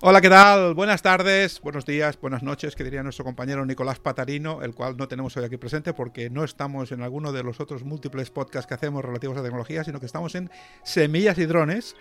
[0.00, 0.74] Hola, ¿qué tal?
[0.74, 5.08] Buenas tardes, buenos días, buenas noches, que diría nuestro compañero Nicolás Patarino, el cual no
[5.08, 8.74] tenemos hoy aquí presente porque no estamos en alguno de los otros múltiples podcasts que
[8.74, 10.52] hacemos relativos a tecnología, sino que estamos en
[10.84, 11.96] Semillas y Drones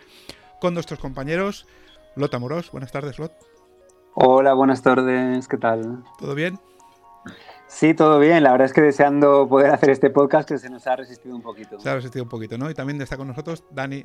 [0.62, 1.66] con nuestros compañeros
[2.16, 2.72] Lot Amorós.
[2.72, 3.32] Buenas tardes, Lot.
[4.14, 6.04] Hola, buenas tardes, ¿qué tal?
[6.20, 6.60] ¿Todo bien?
[7.66, 8.44] Sí, todo bien.
[8.44, 11.42] La verdad es que deseando poder hacer este podcast que se nos ha resistido un
[11.42, 11.80] poquito.
[11.80, 12.70] Se ha resistido un poquito, ¿no?
[12.70, 14.04] Y también está con nosotros Dani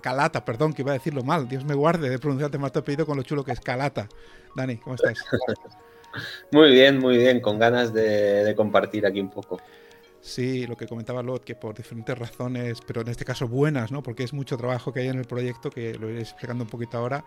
[0.00, 1.48] Calata, perdón, que iba a decirlo mal.
[1.48, 4.08] Dios me guarde de pronunciarte más tu apellido con lo chulo que es Calata.
[4.54, 5.18] Dani, ¿cómo estás?
[6.52, 7.40] muy bien, muy bien.
[7.40, 9.60] Con ganas de, compartir aquí un poco.
[10.20, 14.02] Sí, lo que comentaba Lot, que por diferentes razones, pero en este caso buenas, ¿no?
[14.02, 16.98] Porque es mucho trabajo que hay en el proyecto, que lo iré explicando un poquito
[16.98, 17.24] ahora.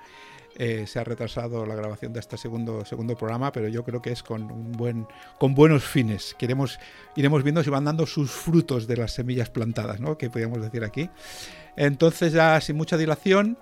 [0.58, 4.12] Eh, se ha retrasado la grabación de este segundo, segundo programa, pero yo creo que
[4.12, 5.08] es con un buen,
[5.40, 6.36] con buenos fines.
[6.38, 6.80] Queremos,
[7.16, 10.18] iremos viendo si van dando sus frutos de las semillas plantadas, ¿no?
[10.18, 11.10] Que podríamos decir aquí.
[11.78, 13.58] Entonces ya sin mucha dilación,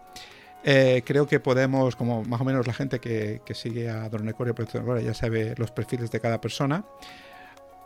[0.63, 4.53] eh, creo que podemos, como más o menos la gente que, sigue a Dronecore
[5.01, 6.85] y ya sabe los perfiles de cada persona.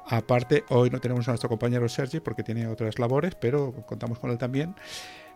[0.07, 4.31] Aparte, hoy no tenemos a nuestro compañero Sergi porque tiene otras labores, pero contamos con
[4.31, 4.75] él también.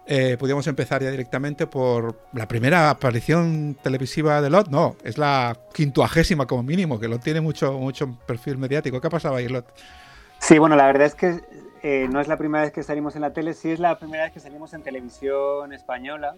[0.10, 4.70] Eh, podríamos empezar ya directamente por la primera aparición televisiva de Lot.
[4.70, 9.02] No, es la quintuagésima como mínimo, que Lot tiene mucho, mucho perfil mediático.
[9.02, 9.66] ¿Qué ha pasado ahí, Lot?
[10.40, 11.42] Sí, bueno, la verdad es que
[11.84, 14.24] eh, no es la primera vez que salimos en la tele, sí es la primera
[14.24, 16.36] vez que salimos en televisión española.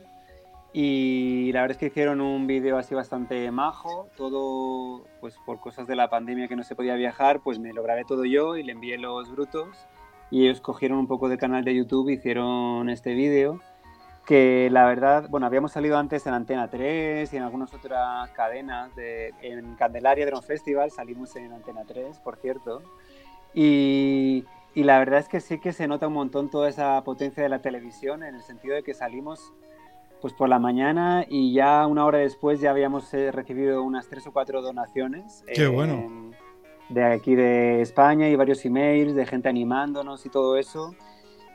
[0.71, 5.87] Y la verdad es que hicieron un vídeo así bastante majo, todo pues por cosas
[5.87, 8.63] de la pandemia que no se podía viajar, pues me lo grabé todo yo y
[8.63, 9.87] le envié los brutos.
[10.29, 13.59] Y ellos cogieron un poco del canal de YouTube, hicieron este vídeo
[14.27, 18.95] que la verdad, bueno, habíamos salido antes en Antena 3 y en algunas otras cadenas,
[18.95, 22.83] de, en Candelaria Drone Festival salimos en Antena 3, por cierto,
[23.55, 27.41] y y la verdad es que sí que se nota un montón toda esa potencia
[27.41, 29.51] de la televisión en el sentido de que salimos
[30.21, 34.27] pues por la mañana y ya una hora después ya habíamos eh, recibido unas tres
[34.27, 35.43] o cuatro donaciones.
[35.53, 36.31] Qué bueno.
[36.89, 40.95] De aquí de España y varios emails de gente animándonos y todo eso.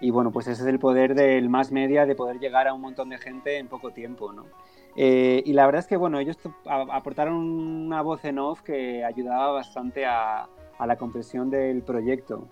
[0.00, 2.80] Y bueno, pues ese es el poder del más media de poder llegar a un
[2.80, 4.44] montón de gente en poco tiempo, ¿no?
[4.96, 9.50] Eh, y la verdad es que bueno, ellos aportaron una voz en off que ayudaba
[9.50, 10.48] bastante a,
[10.78, 12.46] a la compresión del proyecto.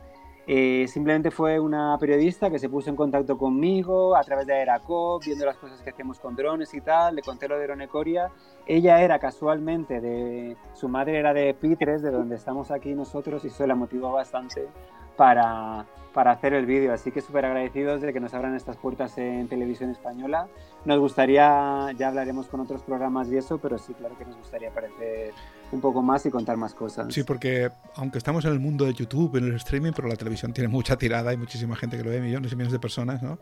[0.47, 5.23] Eh, simplemente fue una periodista que se puso en contacto conmigo a través de Aeracop,
[5.25, 8.31] viendo las cosas que hacemos con drones y tal, le conté lo de Dronecoria.
[8.67, 13.49] Ella era casualmente de, su madre era de Pitres, de donde estamos aquí nosotros, y
[13.49, 14.69] eso la motivó bastante
[15.17, 16.93] para, para hacer el vídeo.
[16.93, 20.49] Así que súper agradecidos de que nos abran estas puertas en televisión española.
[20.84, 24.69] Nos gustaría, ya hablaremos con otros programas y eso, pero sí, claro que nos gustaría
[24.71, 25.33] aparecer
[25.71, 27.12] un poco más y contar más cosas.
[27.12, 30.53] Sí, porque aunque estamos en el mundo de YouTube, en el streaming, pero la televisión
[30.53, 33.39] tiene mucha tirada, hay muchísima gente que lo ve, millones y millones de personas, ¿no?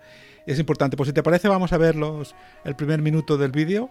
[0.47, 0.97] Es importante.
[0.97, 3.91] Pues si te parece, vamos a ver los, el primer minuto del vídeo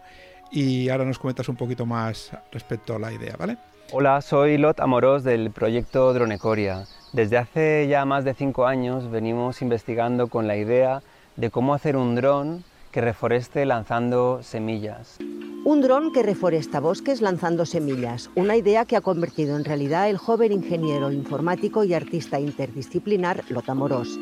[0.52, 3.58] y ahora nos comentas un poquito más respecto a la idea, ¿vale?
[3.92, 6.86] Hola, soy Lot Amorós del proyecto Dronecoria.
[7.12, 11.02] Desde hace ya más de cinco años venimos investigando con la idea
[11.38, 15.18] de cómo hacer un dron que reforeste lanzando semillas.
[15.66, 20.20] Un dron que reforesta bosques lanzando semillas, una idea que ha convertido en realidad el
[20.20, 24.20] joven ingeniero informático y artista interdisciplinar Lot Amorós.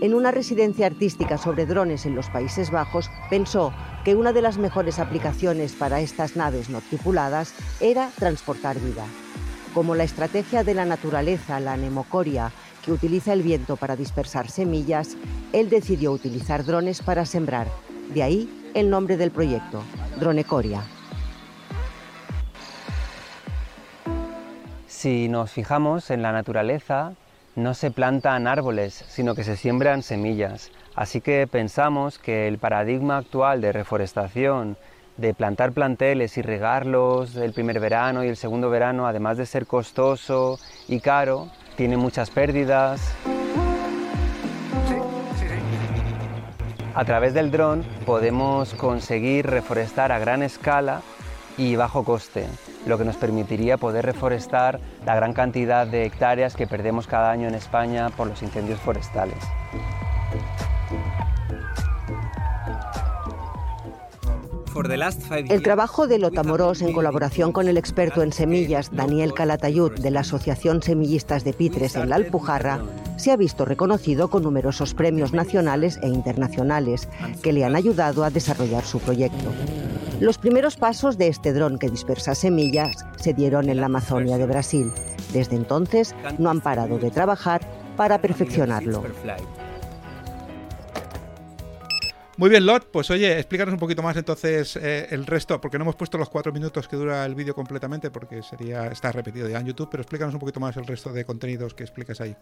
[0.00, 3.72] En una residencia artística sobre drones en los Países Bajos, pensó
[4.04, 9.04] que una de las mejores aplicaciones para estas naves no tripuladas era transportar vida.
[9.74, 12.52] Como la estrategia de la naturaleza, la nemocoria,
[12.84, 15.16] que utiliza el viento para dispersar semillas,
[15.52, 17.66] él decidió utilizar drones para sembrar.
[18.14, 19.82] De ahí el nombre del proyecto,
[20.20, 20.84] Dronecoria.
[24.86, 27.14] Si nos fijamos en la naturaleza,
[27.58, 30.70] no se plantan árboles, sino que se siembran semillas.
[30.94, 34.76] Así que pensamos que el paradigma actual de reforestación,
[35.16, 39.66] de plantar planteles y regarlos el primer verano y el segundo verano, además de ser
[39.66, 43.12] costoso y caro, tiene muchas pérdidas.
[46.94, 51.02] A través del dron podemos conseguir reforestar a gran escala
[51.56, 52.46] y bajo coste,
[52.86, 57.48] lo que nos permitiría poder reforestar la gran cantidad de hectáreas que perdemos cada año
[57.48, 59.38] en España por los incendios forestales.
[65.48, 70.20] El trabajo de Lotamorós en colaboración con el experto en semillas Daniel Calatayud de la
[70.20, 72.80] Asociación Semillistas de Pitres en la Alpujarra
[73.16, 77.08] se ha visto reconocido con numerosos premios nacionales e internacionales
[77.42, 79.52] que le han ayudado a desarrollar su proyecto.
[80.20, 84.46] Los primeros pasos de este dron que dispersa semillas se dieron en la Amazonia de
[84.46, 84.90] Brasil.
[85.32, 87.60] Desde entonces no han parado de trabajar
[87.96, 89.04] para perfeccionarlo.
[92.36, 95.82] Muy bien, Lot, pues oye, explícanos un poquito más entonces eh, el resto, porque no
[95.82, 99.58] hemos puesto los cuatro minutos que dura el vídeo completamente, porque sería está repetido ya
[99.58, 102.36] en YouTube, pero explícanos un poquito más el resto de contenidos que explicas ahí.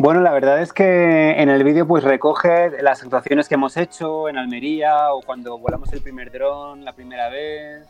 [0.00, 4.28] Bueno, la verdad es que en el vídeo pues recoge las actuaciones que hemos hecho
[4.28, 7.88] en Almería o cuando volamos el primer dron la primera vez,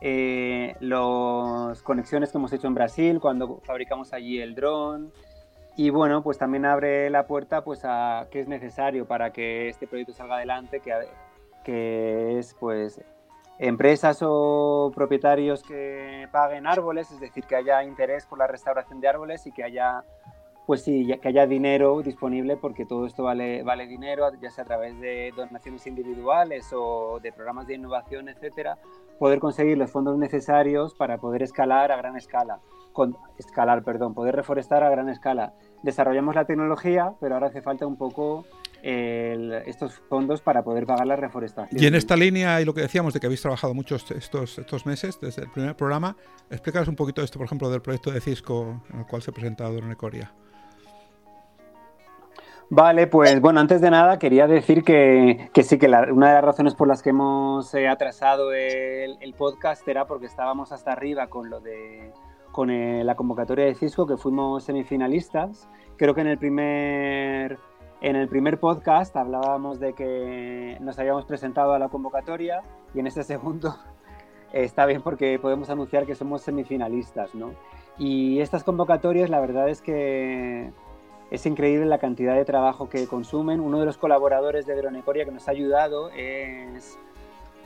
[0.00, 5.12] eh, las conexiones que hemos hecho en Brasil cuando fabricamos allí el dron,
[5.76, 9.86] y bueno, pues también abre la puerta pues a qué es necesario para que este
[9.86, 10.92] proyecto salga adelante, que,
[11.62, 13.00] que es pues
[13.60, 19.06] empresas o propietarios que paguen árboles, es decir, que haya interés por la restauración de
[19.06, 20.02] árboles y que haya
[20.66, 24.98] pues sí, que haya dinero disponible porque todo esto vale, dinero, ya sea a través
[24.98, 28.78] de donaciones individuales o de programas de innovación, etcétera,
[29.18, 32.60] poder conseguir los fondos necesarios para poder escalar a gran escala,
[33.38, 35.52] escalar, perdón, poder reforestar a gran escala.
[35.82, 38.46] Desarrollamos la tecnología, pero ahora hace falta un poco
[38.82, 41.82] estos fondos para poder pagar la reforestación.
[41.82, 44.84] Y en esta línea y lo que decíamos de que habéis trabajado muchos estos, estos
[44.84, 46.16] meses desde el primer programa,
[46.50, 49.34] explícanos un poquito esto, por ejemplo, del proyecto de Cisco en el cual se ha
[49.34, 50.34] presentado en Ecoria.
[52.70, 56.74] Vale, pues bueno, antes de nada quería decir que, sí, que una de las razones
[56.74, 61.60] por las que hemos eh, atrasado el, podcast era porque estábamos hasta arriba con lo
[61.60, 62.12] de
[62.52, 65.68] con eh, la convocatoria de Cisco, que fuimos semifinalistas.
[65.96, 67.58] Creo que en el primer
[68.00, 72.62] en el primer podcast hablábamos de que nos habíamos presentado a la convocatoria
[72.94, 73.76] y en este segundo
[74.52, 77.52] está bien porque podemos anunciar que somos semifinalistas, ¿no?
[77.98, 80.72] Y estas convocatorias, la verdad es que
[81.30, 83.60] es increíble la cantidad de trabajo que consumen.
[83.60, 86.98] Uno de los colaboradores de Dronecoria que nos ha ayudado es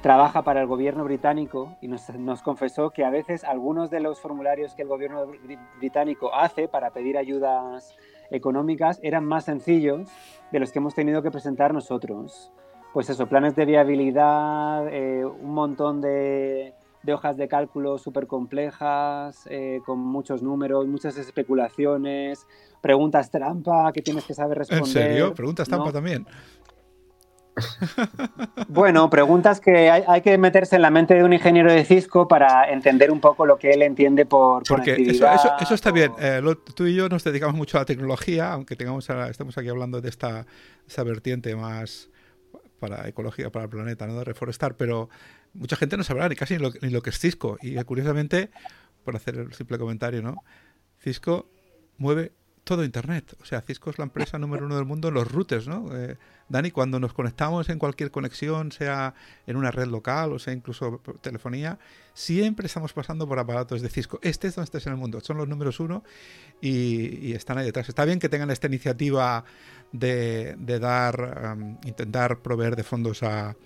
[0.01, 4.75] trabaja para el gobierno británico y nos, confesó que a veces algunos de los formularios
[4.75, 5.27] que el gobierno
[5.79, 7.97] británico hace para pedir ayudas
[8.31, 10.09] económicas eran más sencillos
[10.53, 12.53] de los que hemos tenido que presentar nosotros.
[12.93, 19.47] Pues eso, planes de viabilidad, eh, un montón de, de, hojas de cálculo súper complejas,
[19.51, 22.47] eh, con muchos números, muchas especulaciones,
[22.81, 24.87] preguntas trampa que tienes que saber responder.
[24.87, 25.35] ¿En serio?
[25.35, 26.27] ¿Preguntas trampa también?
[28.69, 32.71] Bueno, preguntas que hay, que meterse en la mente de un ingeniero de Cisco para
[32.71, 36.13] entender un poco lo que él entiende por Porque eso, está bien.
[36.21, 36.43] Eh,
[36.75, 40.09] tú y yo nos dedicamos mucho a la tecnología, aunque tengamos estamos aquí hablando de
[40.09, 40.47] esta,
[41.05, 42.11] vertiente más
[42.79, 44.19] para ecología, para el planeta, ¿no?
[44.19, 45.09] de reforestar, pero
[45.53, 47.59] mucha gente no sabrá ni casi ni lo, ni lo que es Cisco.
[47.61, 48.51] Y curiosamente,
[49.05, 50.45] por hacer el simple comentario, ¿no?
[51.01, 51.49] Cisco
[51.97, 52.33] mueve
[52.69, 53.35] todo Internet.
[53.41, 55.89] O sea, Cisco es la empresa número uno del mundo en los routers, ¿no?
[55.97, 56.19] Eh,
[56.51, 59.15] Dani, cuando nos conectamos en cualquier conexión, sea
[59.47, 61.79] en una red local o sea incluso telefonía,
[62.13, 64.19] siempre estamos pasando por aparatos de Cisco.
[64.23, 65.19] Este es donde estés en el mundo.
[65.23, 66.05] Son los números uno
[66.61, 67.89] y, están ahí detrás.
[67.89, 69.45] Está bien que tengan esta iniciativa
[69.93, 73.57] de, dar, intentar proveer de fondos a, a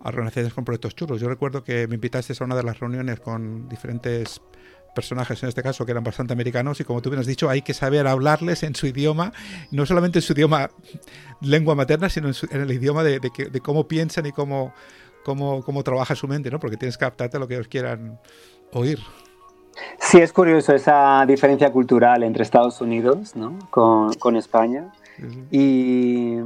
[0.00, 1.20] organizaciones con proyectos chulos.
[1.20, 4.40] Yo recuerdo que me invitaste a una de las reuniones con diferentes
[4.94, 7.62] personajes en este caso que eran bastante americanos y como tú bien has dicho hay
[7.62, 9.32] que saber hablarles en su idioma,
[9.70, 10.70] no solamente en su idioma
[11.40, 13.20] lengua materna, sino en, el idioma de,
[13.62, 14.72] cómo piensan y cómo,
[15.24, 16.58] cómo, cómo, trabaja su mente, ¿no?
[16.58, 18.18] porque tienes que adaptarte a lo que ellos quieran
[18.72, 19.00] oír.
[19.98, 23.58] Sí, es curioso esa diferencia cultural entre Estados Unidos ¿no?
[23.70, 24.92] con, España.
[25.50, 26.38] Y,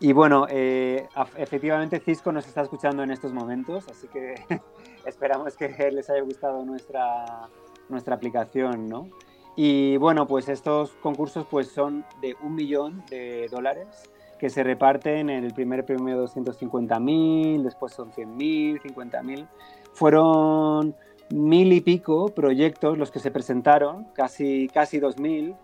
[0.00, 4.34] y, bueno, eh, efectivamente Cisco nos está escuchando en estos momentos, así que
[5.06, 7.48] esperamos que les haya gustado nuestra,
[7.88, 9.08] nuestra aplicación, ¿no?
[9.56, 15.30] Y bueno, pues estos concursos pues son de un millón de dólares que se reparten
[15.30, 19.48] en el primer premio 250.000, después son 100.000, 50.000.
[19.94, 20.94] Fueron
[21.30, 25.56] mil y pico proyectos los que se presentaron, casi, casi 2.000,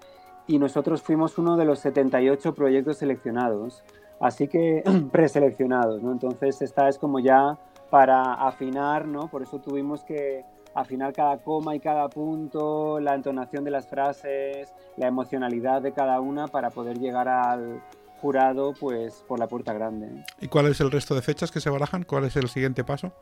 [0.47, 3.85] y nosotros fuimos uno de los 78 proyectos seleccionados,
[4.21, 6.13] así que preseleccionados, ¿no?
[6.13, 7.59] Entonces esta es como ya
[7.91, 9.29] para afinar, ¿no?
[9.29, 14.73] Por eso tuvimos que afinar cada coma y cada punto, la entonación de las frases,
[14.97, 17.83] la emocionalidad de cada una para poder llegar al
[18.21, 20.25] jurado pues por la puerta grande.
[20.41, 22.05] ¿Y cuál es el resto de fechas que se barajan?
[22.05, 23.13] ¿Cuál es el siguiente paso?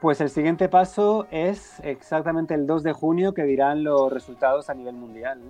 [0.00, 4.74] Pues el siguiente paso es exactamente el 2 de junio que dirán los resultados a
[4.74, 5.40] nivel mundial.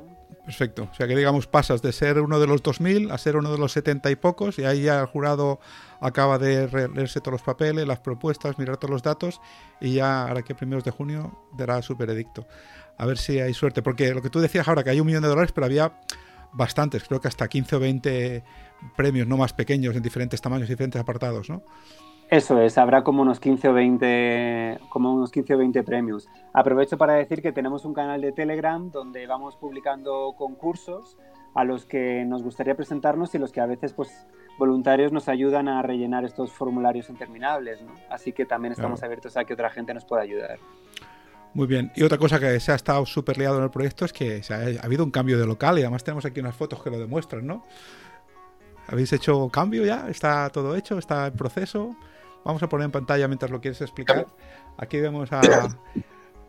[0.47, 0.88] Perfecto.
[0.90, 3.59] O sea que digamos pasas de ser uno de los 2.000 a ser uno de
[3.59, 5.61] los 70 y pocos y ahí ya el jurado
[6.00, 9.43] acaba de leerse todos los papeles, las propuestas, mirar todos los datos
[9.83, 12.47] y ya ahora que primeros de junio dará su veredicto.
[12.97, 13.83] A ver si hay suerte.
[13.83, 15.93] Porque lo que tú decías ahora, que hay un millón de dólares, pero había
[16.52, 18.45] bastantes, creo que hasta 15 o 20
[18.97, 21.62] premios, no más pequeños, en diferentes tamaños, diferentes apartados, ¿no?
[22.30, 26.28] Eso es, habrá como unos 15 o 20, como unos 15 o 20 premios.
[26.52, 31.16] Aprovecho para decir que tenemos un canal de Telegram donde vamos publicando concursos
[31.54, 34.26] a los que nos gustaría presentarnos y los que a veces pues
[34.58, 37.94] voluntarios nos ayudan a rellenar estos formularios interminables, ¿no?
[38.11, 40.58] Así que también estamos abiertos a que otra gente nos pueda ayudar.
[41.54, 41.90] Muy bien.
[41.97, 44.85] Y otra cosa que se ha estado súper liado en el proyecto es que ha,
[44.85, 47.64] habido un cambio de local y además tenemos aquí unas fotos que lo demuestran, ¿no?
[48.87, 50.08] ¿Habéis hecho cambio ya?
[50.08, 50.99] ¿Está todo hecho?
[50.99, 51.97] ¿Está en proceso?
[52.49, 54.26] Vamos a poner en pantalla mientras lo quieres explicar.
[54.78, 55.43] Aquí vemos a,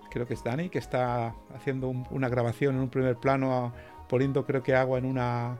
[0.09, 3.73] creo que es Dani, que está haciendo una grabación en un primer plano,
[4.07, 5.57] poniendo creo que agua en una,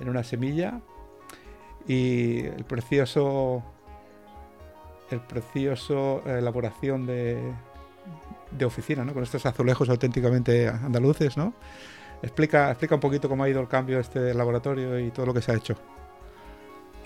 [0.00, 0.80] en una semilla.
[1.86, 3.62] Y el precioso,
[5.10, 7.52] el precioso elaboración de,
[8.52, 9.12] de oficina, ¿no?
[9.12, 11.52] Con estos azulejos auténticamente andaluces, ¿no?
[12.22, 15.42] Explica, explica un poquito cómo ha ido el cambio este laboratorio y todo lo que
[15.42, 15.76] se ha hecho.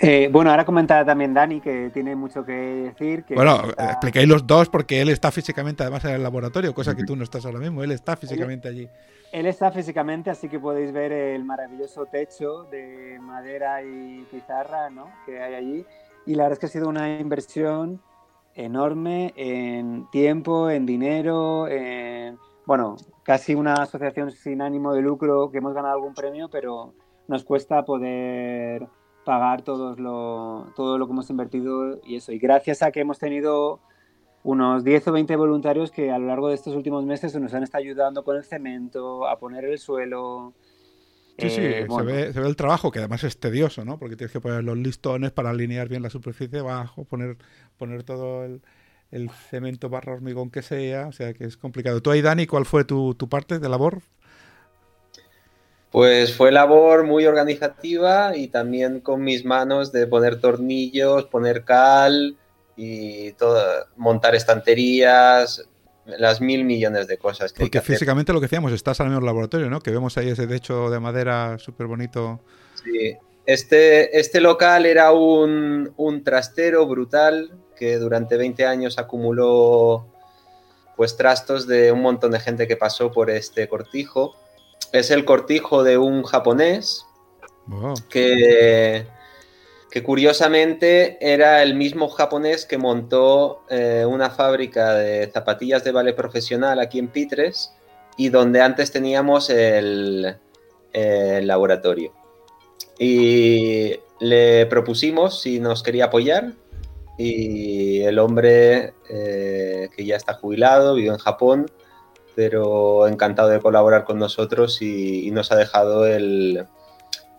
[0.00, 3.24] Eh, bueno, ahora comentaba también Dani que tiene mucho que decir.
[3.24, 7.04] Que bueno, explicáis los dos porque él está físicamente además en el laboratorio, cosa que
[7.04, 7.82] tú no estás ahora mismo.
[7.82, 8.88] Él está físicamente allí.
[9.32, 15.10] Él está físicamente, así que podéis ver el maravilloso techo de madera y pizarra ¿no?
[15.26, 15.86] que hay allí.
[16.26, 18.00] Y la verdad es que ha sido una inversión
[18.54, 25.58] enorme en tiempo, en dinero, en, bueno, casi una asociación sin ánimo de lucro que
[25.58, 26.94] hemos ganado algún premio, pero
[27.28, 28.88] nos cuesta poder
[29.28, 32.32] pagar todos lo, todo lo que hemos invertido y eso.
[32.32, 33.78] Y gracias a que hemos tenido
[34.42, 37.62] unos 10 o 20 voluntarios que a lo largo de estos últimos meses nos han
[37.62, 40.54] estado ayudando con el cemento, a poner el suelo,
[41.38, 43.98] Sí, sí, eh, se, ve, se, ve, el trabajo, que además es tedioso, ¿no?
[43.98, 47.36] Porque tienes que poner los listones para alinear bien la superficie abajo, poner,
[47.76, 52.00] poner todo el, cemento barra hormigón que sea, o sea que es complicado.
[52.00, 54.00] ¿Tú ahí, Dani, cuál fue tu, parte de labor?
[55.90, 62.36] Pues fue labor muy organizativa y también con mis manos de poner tornillos, poner cal
[62.76, 65.66] y todo, montar estanterías,
[66.04, 69.68] las mil millones de cosas que Porque físicamente lo que decíamos, estás en el laboratorio,
[69.68, 69.80] ¿no?
[69.80, 72.40] Que vemos ahí ese techo de madera súper bonito.
[72.82, 73.16] Sí,
[73.48, 80.06] este, este local era un, trastero brutal que durante 20 años acumuló
[80.96, 84.36] pues trastos de un montón de gente que pasó por este cortijo.
[84.92, 87.06] Es el cortijo de un japonés
[88.08, 89.06] que
[89.90, 96.14] que curiosamente era el mismo japonés que montó eh, una fábrica de zapatillas de ballet
[96.14, 97.72] profesional aquí en Pitres
[98.16, 100.36] y donde antes teníamos el,
[100.92, 102.12] laboratorio.
[102.98, 106.52] Y le propusimos si nos quería apoyar
[107.16, 111.70] y el hombre eh, que ya está jubilado, vive en Japón,
[112.38, 116.64] pero encantado de colaborar con nosotros y nos ha dejado el,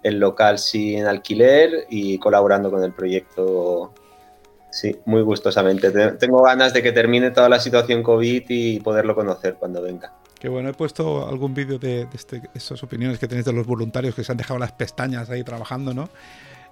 [0.04, 3.94] el local sin alquiler y colaborando con el proyecto.
[4.70, 5.90] Sí, muy gustosamente.
[6.18, 10.12] Tengo ganas de que termine toda la situación COVID y poderlo conocer cuando venga.
[10.38, 14.14] Qué bueno, he puesto algún vídeo de, este, esas opiniones que tenéis de los voluntarios
[14.14, 16.10] que se han dejado las pestañas ahí trabajando, ¿no?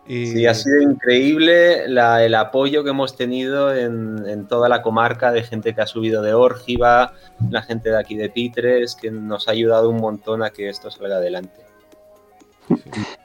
[0.07, 0.27] Y...
[0.27, 5.43] Sí, ha sido increíble el apoyo que hemos tenido en, en, toda la comarca de
[5.43, 7.13] gente que ha subido de Órgiva,
[7.49, 10.89] la gente de aquí de Pitres, que nos ha ayudado un montón a que esto
[10.89, 11.67] salga adelante.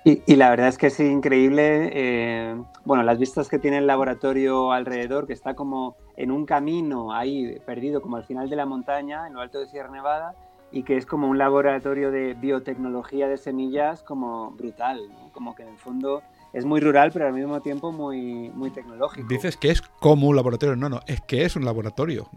[0.05, 4.73] Y, la verdad es que es increíble, eh, bueno, las vistas que tiene el laboratorio
[4.73, 9.27] alrededor, que está como en un camino ahí perdido, como al final de la montaña,
[9.27, 10.35] en lo alto de Sierra Nevada,
[10.71, 15.01] y que es como un laboratorio de biotecnología de semillas como brutal,
[15.33, 16.23] como que en el fondo
[16.53, 19.27] es muy rural, pero al mismo tiempo muy, muy tecnológico.
[19.29, 22.29] Dices que es como un laboratorio, no, no, es que es un laboratorio,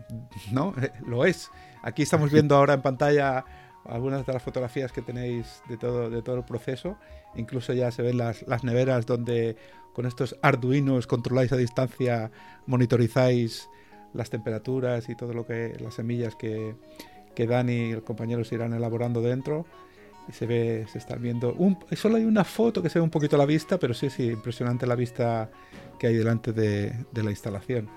[0.51, 0.73] ¿no?
[1.05, 1.51] Lo es.
[1.83, 3.45] Aquí estamos viendo ahora en pantalla
[3.85, 6.97] algunas de las fotografías que tenéis de todo, de todo el proceso.
[7.35, 9.57] Incluso ya se ven las, las neveras donde
[9.93, 12.31] con estos arduinos controláis a distancia,
[12.65, 13.69] monitorizáis
[14.13, 16.75] las temperaturas y todo lo que las semillas que,
[17.35, 19.65] que Dani y el compañero se irán elaborando dentro.
[20.27, 21.53] Y se ve, se está viendo.
[21.53, 24.09] Un, solo hay una foto que se ve un poquito a la vista, pero sí,
[24.09, 25.49] sí, impresionante la vista
[25.99, 27.89] que hay delante de, de la instalación.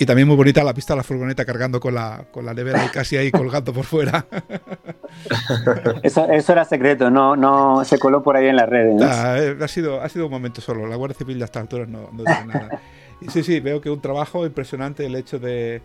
[0.00, 2.86] Y también muy bonita la pista de la furgoneta cargando con la, con la nevera
[2.86, 4.24] y casi ahí colgando por fuera.
[6.02, 9.02] Eso, eso, era secreto, no, no se coló por ahí en las redes.
[9.02, 10.86] Ah, eh, ha, sido, ha sido un momento solo.
[10.86, 12.80] La Guardia Civil a estas alturas no, no dice nada.
[13.20, 15.82] Y sí, sí, veo que un trabajo impresionante el hecho de,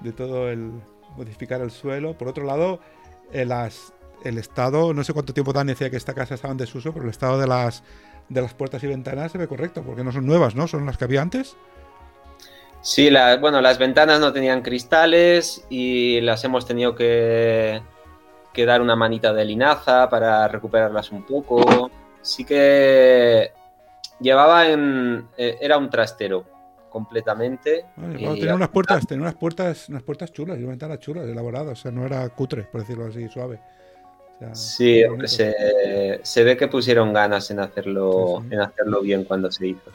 [0.00, 0.70] de todo el
[1.16, 2.16] modificar el suelo.
[2.16, 2.80] Por otro lado,
[3.32, 3.46] eh,
[4.24, 7.04] el estado, no sé cuánto tiempo Dan decía que esta casa estaba en desuso, pero
[7.04, 7.82] el estado de las,
[8.28, 10.66] de las puertas y ventanas se ve correcto, porque no son nuevas, ¿no?
[10.66, 11.56] Son las que había antes.
[12.86, 17.82] Sí, bueno, las ventanas no tenían cristales y las hemos tenido que,
[18.54, 21.90] dar una manita de linaza para recuperarlas un poco.
[22.22, 23.52] Sí que
[24.20, 25.26] llevaba en.
[25.36, 26.44] Eh, era un trastero
[26.88, 27.86] completamente.
[27.96, 31.82] tenía unas puertas, tenía unas puertas, unas puertas chulas y unas ventanas chulas, elaboradas, o
[31.82, 33.60] sea, no era cutre, por decirlo así, suave.
[34.52, 39.90] Sí, se, se, ve que pusieron ganas en hacerlo, en hacerlo bien cuando se hizo.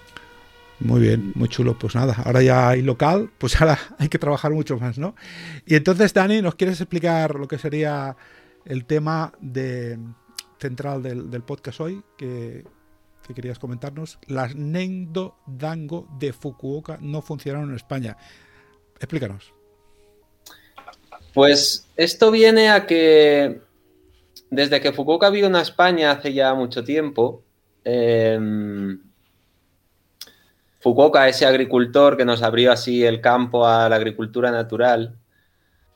[0.81, 1.77] Muy bien, muy chulo.
[1.77, 5.15] Pues nada, ahora ya hay local, pues ahora hay que trabajar mucho más, ¿no?
[5.65, 8.15] Y entonces, Dani, ¿nos quieres explicar lo que sería
[8.65, 9.99] el tema de,
[10.59, 12.65] central del, podcast hoy que,
[13.35, 14.19] querías comentarnos?
[14.27, 18.17] Las Nendo Dango de Fukuoka no funcionaron en España.
[18.99, 19.53] Explícanos.
[21.33, 23.61] Pues esto viene a que
[24.51, 27.41] desde que Fukuoka vino a España hace ya mucho tiempo,
[27.83, 28.37] eh,
[30.81, 35.15] Fukuoka, ese agricultor que nos abrió así el campo a la agricultura natural,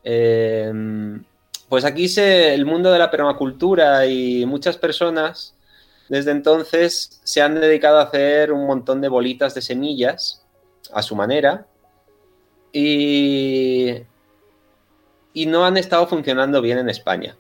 [0.04, 1.24] em,
[1.68, 5.56] pues aquí se, el mundo de la permacultura y muchas personas
[6.08, 10.46] desde entonces se han dedicado a hacer un montón de bolitas de semillas
[10.94, 11.66] a su manera
[12.72, 14.04] y,
[15.34, 17.36] y no han estado funcionando bien en España.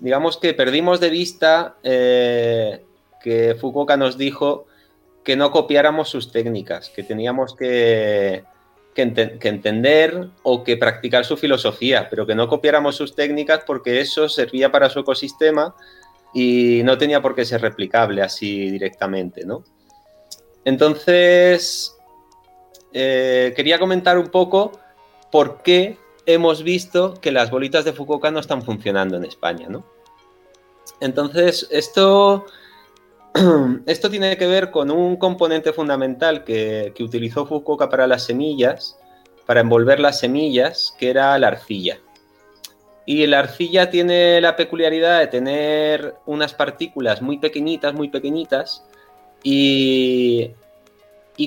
[0.00, 2.84] Digamos que perdimos de vista eh,
[3.20, 4.66] que Fukuoka nos dijo
[5.24, 8.44] que no copiáramos sus técnicas, que teníamos que,
[8.94, 14.72] entender o que practicar su filosofía, pero que no copiáramos sus técnicas porque eso servía
[14.72, 15.74] para su ecosistema
[16.32, 19.64] y no tenía por qué ser replicable así directamente, ¿no?
[20.64, 21.96] Entonces,
[22.92, 24.72] eh, quería comentar un poco
[25.30, 25.98] por qué
[26.28, 29.84] hemos visto que las bolitas de Fukuoka no están funcionando en España, ¿no?
[31.00, 32.46] Entonces, esto
[33.86, 38.98] esto tiene que ver con un componente fundamental que, utilizó Fukuoka para las semillas,
[39.46, 41.98] para envolver las semillas, que era la arcilla.
[43.06, 48.84] Y la arcilla tiene la peculiaridad de tener unas partículas muy pequeñitas, muy pequeñitas,
[49.42, 50.50] y,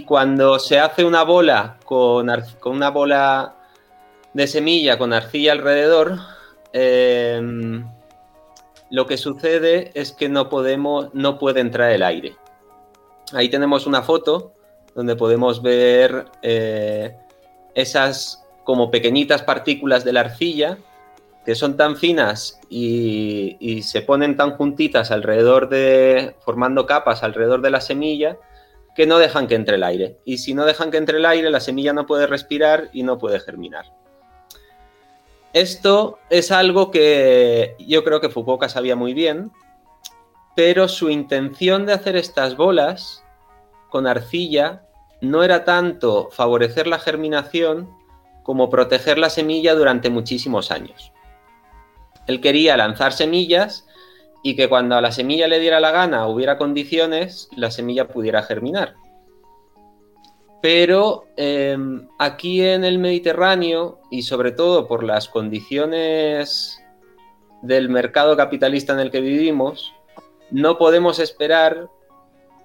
[0.08, 2.32] cuando se hace una bola con,
[2.66, 3.56] una bola
[4.34, 6.18] de semilla con arcilla alrededor,
[6.74, 7.86] em,
[8.90, 12.36] lo que sucede es que no podemos, no puede entrar el aire.
[13.34, 14.54] Ahí tenemos una foto
[14.96, 17.16] donde podemos ver eh,
[17.76, 20.78] esas como pequeñitas partículas de la arcilla
[21.46, 27.62] que son tan finas y, y, se ponen tan juntitas alrededor de, formando capas alrededor
[27.62, 28.38] de la semilla,
[28.96, 30.18] que no dejan que entre el aire.
[30.24, 33.18] Y si no dejan que entre el aire, la semilla no puede respirar y no
[33.18, 33.86] puede germinar.
[35.54, 39.52] Esto es algo que yo creo que Fukuoka sabía muy bien,
[40.56, 43.24] pero su intención de hacer estas bolas
[43.90, 44.84] con arcilla
[45.20, 47.90] no era tanto favorecer la germinación
[48.44, 51.12] como proteger la semilla durante muchísimos años.
[52.28, 53.86] Él quería lanzar semillas
[54.44, 58.42] y que cuando a la semilla le diera la gana, hubiera condiciones, la semilla pudiera
[58.44, 58.96] germinar.
[60.62, 66.80] Pero em, aquí en el Mediterráneo, y sobre todo por las condiciones
[67.64, 69.94] del mercado capitalista en el que vivimos,
[70.52, 71.90] no podemos esperar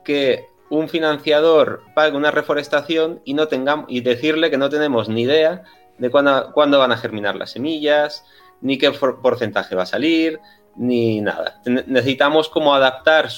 [0.04, 5.22] que un financiador pague una reforestación y, no tengamos, y decirle que no tenemos ni
[5.22, 5.62] idea
[5.98, 8.24] de cuándo, van a germinar las semillas,
[8.61, 10.40] ni qué porcentaje va a salir,
[10.76, 11.61] ni nada.
[11.64, 13.28] Necesitamos como adaptar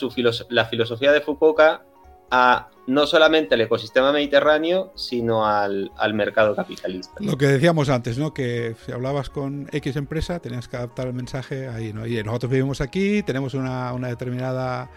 [0.49, 1.83] la filosofía de Fukuoka
[2.31, 7.13] a no solamente al ecosistema mediterráneo, sino al, mercado capitalista.
[7.21, 8.33] Lo que decíamos antes, ¿no?
[8.33, 12.07] Que si hablabas con X empresa, tenías que adaptar el mensaje ahí, ¿no?
[12.07, 14.91] Y nosotros vivimos aquí, tenemos una, determinada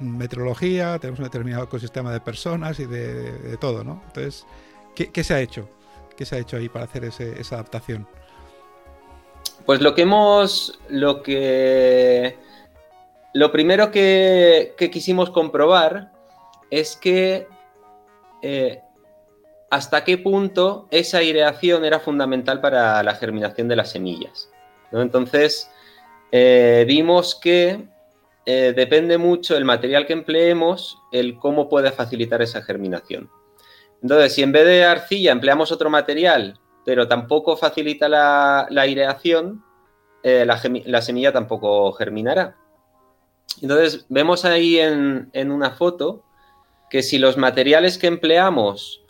[0.00, 4.02] meteorología, tenemos un determinado ecosistema de personas y de, todo, ¿no?
[4.06, 4.46] Entonces,
[4.94, 5.68] ¿qué, se ha hecho?
[6.16, 8.08] ¿Qué se ha hecho ahí para hacer esa adaptación?
[9.66, 12.38] Pues lo que hemos, lo que,
[13.34, 16.13] lo primero que, que quisimos comprobar
[16.74, 17.46] es que
[18.42, 18.80] eh,
[19.70, 24.50] hasta qué punto esa aireación era fundamental para la germinación de las semillas.
[24.90, 25.70] Entonces,
[26.32, 27.86] eh, vimos que
[28.44, 33.30] eh, depende mucho el material que empleemos, el cómo puede facilitar esa germinación.
[34.02, 39.64] Entonces, si en vez de arcilla empleamos otro material, pero tampoco facilita la, aireación,
[40.24, 42.56] la, semilla tampoco germinará.
[43.62, 46.24] Entonces, vemos ahí en una foto
[46.94, 49.02] que si los materiales que empleamos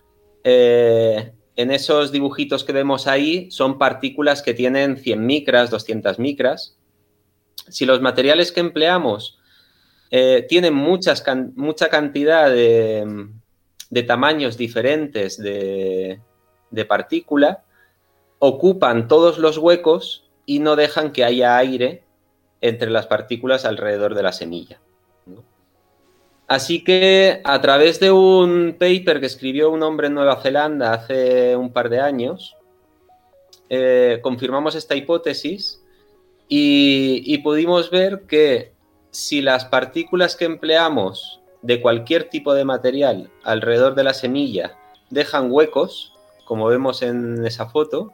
[0.42, 6.78] eh, en esos dibujitos que vemos ahí son partículas que tienen 100 micras, 200 micras,
[7.68, 9.38] si los materiales que empleamos
[10.10, 13.28] eh, tienen mucha cantidad de,
[14.06, 16.18] tamaños diferentes de
[16.88, 17.64] partícula,
[18.38, 22.02] ocupan todos los huecos y no dejan que haya aire
[22.62, 24.80] entre las partículas alrededor de la semilla.
[26.46, 31.56] Así que a través de un paper que escribió un hombre en Nueva Zelanda hace
[31.56, 32.56] un par de años,
[33.70, 35.82] eh, confirmamos esta hipótesis
[36.48, 38.72] y, pudimos ver que
[39.10, 44.76] si las partículas que empleamos de cualquier tipo de material alrededor de la semilla
[45.08, 46.12] dejan huecos,
[46.44, 48.12] como vemos en esa foto,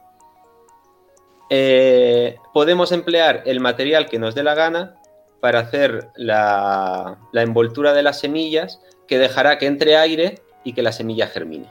[1.49, 5.00] eh, podemos emplear el material que nos dé la gana
[5.41, 10.93] para hacer la, envoltura de las semillas que dejará que entre aire y que la
[10.93, 11.67] semilla germine.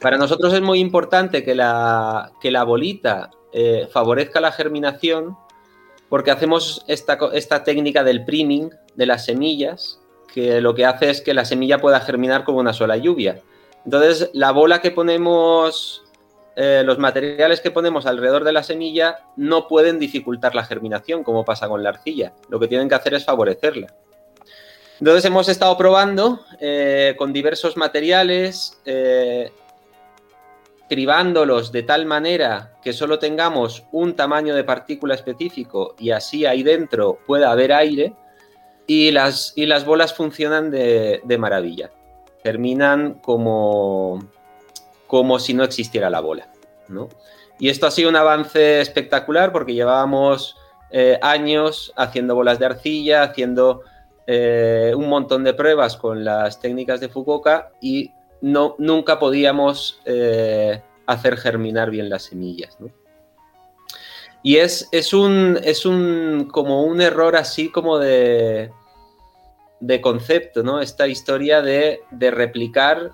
[0.00, 5.36] Para nosotros es muy importante que la, que la bolita eh, favorezca la germinación
[6.08, 10.00] porque hacemos esta, esta técnica del priming de las semillas,
[10.34, 13.40] que lo que hace es que la semilla pueda germinar como una sola lluvia.
[13.84, 16.02] Entonces, la bola que ponemos,
[16.62, 21.44] eh, los materiales que ponemos alrededor de la semilla no pueden dificultar la germinación, como
[21.44, 22.34] pasa con la arcilla.
[22.50, 23.94] Lo que tienen que hacer es favorecerla.
[24.98, 29.50] Entonces, hemos estado probando eh, con diversos materiales, eh,
[30.88, 36.62] cribándolos de tal manera que solo tengamos un tamaño de partícula específico y así ahí
[36.62, 38.12] dentro pueda haber aire
[38.86, 41.90] y las, y las bolas funcionan de, de maravilla
[42.42, 44.18] terminan como,
[45.06, 46.49] como si no existiera la bola.
[47.58, 50.56] Y esto ha sido un avance espectacular porque llevábamos
[50.90, 53.82] eh, años haciendo bolas de arcilla, haciendo
[54.26, 60.82] eh, un montón de pruebas con las técnicas de Fukuoka y no, nunca podíamos eh,
[61.06, 62.76] hacer germinar bien las semillas.
[64.42, 68.70] Y es, es, un, es un, como un error así como de,
[69.80, 70.80] de concepto, ¿no?
[70.80, 73.12] Esta historia de, replicar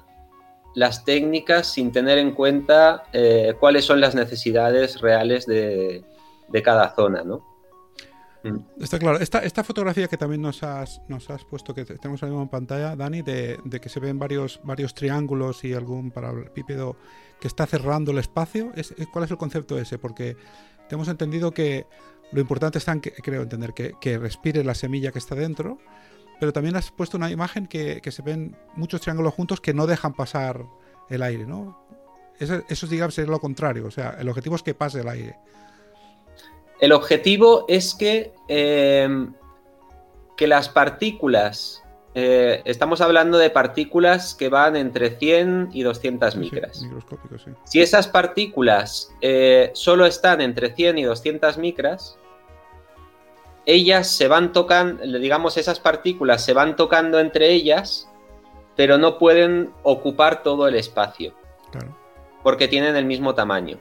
[0.76, 6.04] las técnicas sin tener en cuenta eh, cuáles son las necesidades reales de,
[6.62, 7.42] cada zona, ¿no?
[8.44, 8.82] Mm.
[8.82, 9.18] Está claro.
[9.18, 12.94] Esta, esta, fotografía que también nos has, nos has puesto, que tenemos ahí en pantalla,
[12.94, 16.96] Dani, de, que se ven varios, varios triángulos y algún paralelepípedo
[17.40, 19.98] que está cerrando el espacio, es, ¿cuál es el concepto ese?
[19.98, 20.36] Porque
[20.90, 21.86] tenemos entendido que
[22.32, 25.78] lo importante está en, que, creo entender, que, que respire la semilla que está dentro,
[26.38, 30.14] pero también has puesto una imagen que, se ven muchos triángulos juntos que no dejan
[30.14, 30.64] pasar
[31.08, 31.84] el aire, ¿no?
[32.38, 35.36] Eso, eso digamos, es lo contrario, o sea, el objetivo es que pase el aire.
[36.80, 39.08] El objetivo es que, eh,
[40.36, 41.82] que las partículas,
[42.14, 46.78] eh, estamos hablando de partículas que van entre 100 y 200 micras.
[46.78, 46.88] Sí,
[47.44, 47.50] sí.
[47.64, 52.18] Si esas partículas eh, solo están entre 100 y 200 micras,
[53.66, 58.08] ellas se van tocando, digamos, esas partículas se van tocando entre ellas,
[58.76, 61.34] pero no pueden ocupar todo el espacio.
[62.44, 63.78] Porque tienen el mismo tamaño.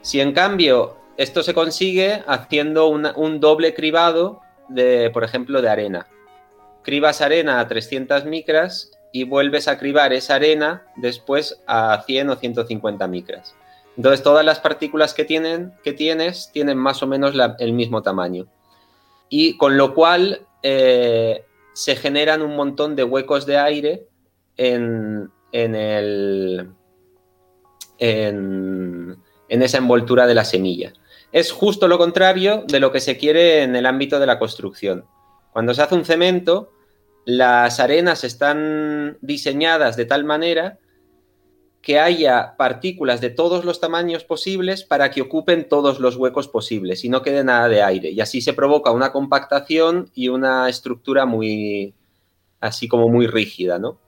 [0.00, 6.06] Si en cambio esto se consigue haciendo un doble cribado de, por ejemplo, de arena.
[6.82, 12.36] Cribas arena a 300 micras y vuelves a cribar esa arena después a 100 o
[12.36, 13.54] 150 micras.
[13.98, 18.46] Entonces todas las partículas que, tienen, que tienes tienen más o menos el mismo tamaño
[19.34, 24.06] y con lo cual eh, se generan un montón de huecos de aire
[24.58, 26.68] en, el,
[27.98, 29.16] en,
[29.48, 30.92] esa envoltura de la semilla.
[31.32, 35.06] Es justo lo contrario de lo que se quiere en el ámbito de la construcción.
[35.50, 36.70] Cuando se hace un cemento,
[37.24, 40.78] las arenas están diseñadas de tal manera
[41.82, 47.04] que haya partículas de todos los tamaños posibles para que ocupen todos los huecos posibles
[47.04, 48.10] y no quede nada de aire.
[48.10, 51.92] Y así se provoca una compactación y una estructura muy,
[52.60, 53.98] así como muy rígida, ¿no?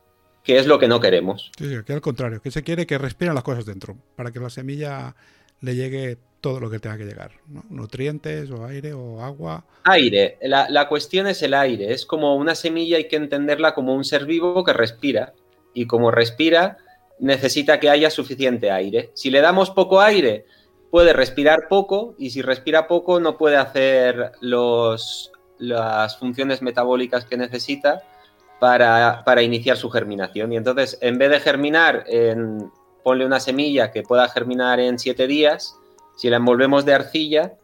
[0.44, 1.50] Que es lo que no queremos.
[1.58, 4.38] Sí, sí, que al contrario, que se quiere que respiren las cosas dentro, para que
[4.38, 5.16] la semilla
[5.60, 7.32] le llegue todo lo que tenga que llegar,
[7.70, 9.64] Nutrientes o aire o agua.
[9.84, 13.94] Aire, la, la cuestión es el aire, es como una semilla hay que entenderla como
[13.94, 15.32] un ser vivo que respira
[15.72, 16.76] y como respira
[17.18, 19.10] necesita que haya suficiente aire.
[19.14, 20.46] Si le damos poco aire,
[20.90, 27.36] puede respirar poco y si respira poco no puede hacer los, las funciones metabólicas que
[27.36, 28.02] necesita
[28.60, 30.52] para, iniciar su germinación.
[30.52, 32.04] Y entonces, en vez de germinar,
[33.02, 35.76] ponle una semilla que pueda germinar en 7 días,
[36.16, 37.54] si la envolvemos de arcilla,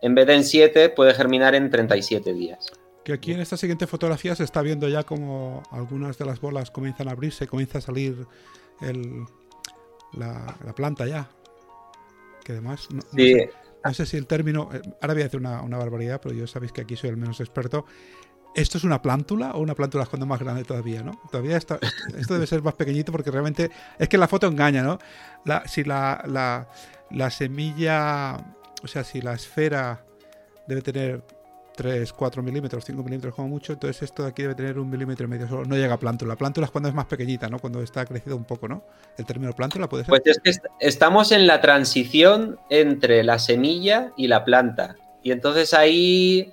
[0.00, 2.70] en vez de en 7, puede germinar en 37 días.
[3.04, 6.70] Que aquí en esta siguiente fotografía se está viendo ya como algunas de las bolas
[6.70, 8.26] comienzan a abrirse, comienza a salir
[10.12, 11.28] la, planta ya.
[12.44, 16.34] Que además, no, sé, si el término, eh, ahora voy a decir una, barbaridad, pero
[16.34, 17.84] yo sabéis que aquí soy el menos experto.
[18.54, 21.20] ¿Esto es una plántula o una plántula cuando más grande todavía, no?
[21.30, 21.78] Todavía esto,
[22.16, 24.98] esto debe ser más pequeñito porque realmente es que la foto engaña, ¿no?
[25.44, 26.68] La, si la, la,
[27.10, 28.36] la semilla,
[28.82, 30.06] o sea, si la esfera
[30.66, 31.22] debe tener
[31.76, 35.26] 3, 4 milímetros, 5 milímetros como mucho, entonces esto de aquí debe tener un milímetro
[35.26, 36.34] y medio, solo no llega a plántula.
[36.34, 37.58] Plántula es cuando es más pequeñita, ¿no?
[37.58, 38.82] Cuando está crecido un poco, ¿no?
[39.16, 40.10] El término plántula puede ser.
[40.10, 44.96] Pues es que estamos en la transición entre la semilla y la planta.
[45.22, 46.52] Y entonces ahí,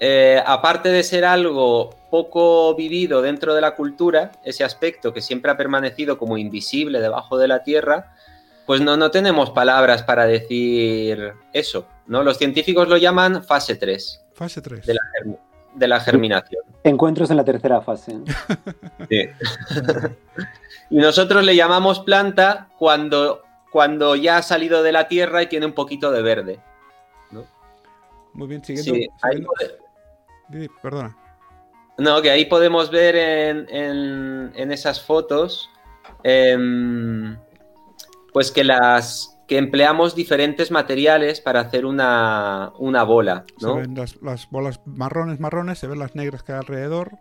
[0.00, 5.50] eh, aparte de ser algo poco vivido dentro de la cultura, ese aspecto que siempre
[5.50, 8.14] ha permanecido como invisible debajo de la tierra,
[8.68, 12.22] pues no, no tenemos palabras para decir eso, ¿no?
[12.22, 14.24] Los científicos lo llaman fase 3.
[14.38, 14.86] Fase 3.
[14.86, 15.00] De la,
[15.74, 16.62] de la germinación.
[16.84, 18.16] Encuentros en la tercera fase.
[19.08, 19.28] Sí.
[20.90, 25.66] y nosotros le llamamos planta cuando, cuando ya ha salido de la tierra y tiene
[25.66, 26.60] un poquito de verde.
[27.30, 27.44] ¿no?
[28.34, 28.94] Muy bien, siguiendo.
[28.94, 29.44] Sí, ahí
[30.50, 31.16] siguiendo- Perdona.
[31.96, 35.68] No, que ahí podemos ver en, en- en esas fotos,
[36.22, 37.36] em,
[38.32, 43.76] pues que las que empleamos diferentes materiales para hacer una, una bola, Se ¿no?
[43.76, 47.12] ven las, las bolas marrones, marrones, se ven las negras que hay alrededor.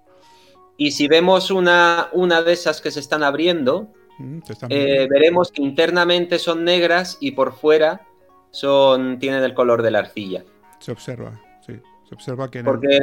[0.77, 3.87] Y si vemos una, una de esas que se están abriendo,
[4.19, 8.01] Mm, se están eh, veremos que internamente son negras y por fuera
[8.49, 10.43] son, tienen el color de la arcilla.
[10.79, 11.73] Se observa, sí.
[12.09, 12.99] Se observa que en el- Porque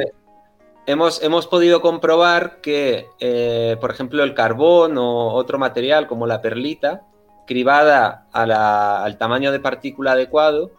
[0.85, 6.41] hemos, hemos podido comprobar que, eh, por ejemplo, el carbón o otro material como la
[6.41, 7.03] perlita,
[7.45, 10.71] cribada al tamaño de partícula adecuado,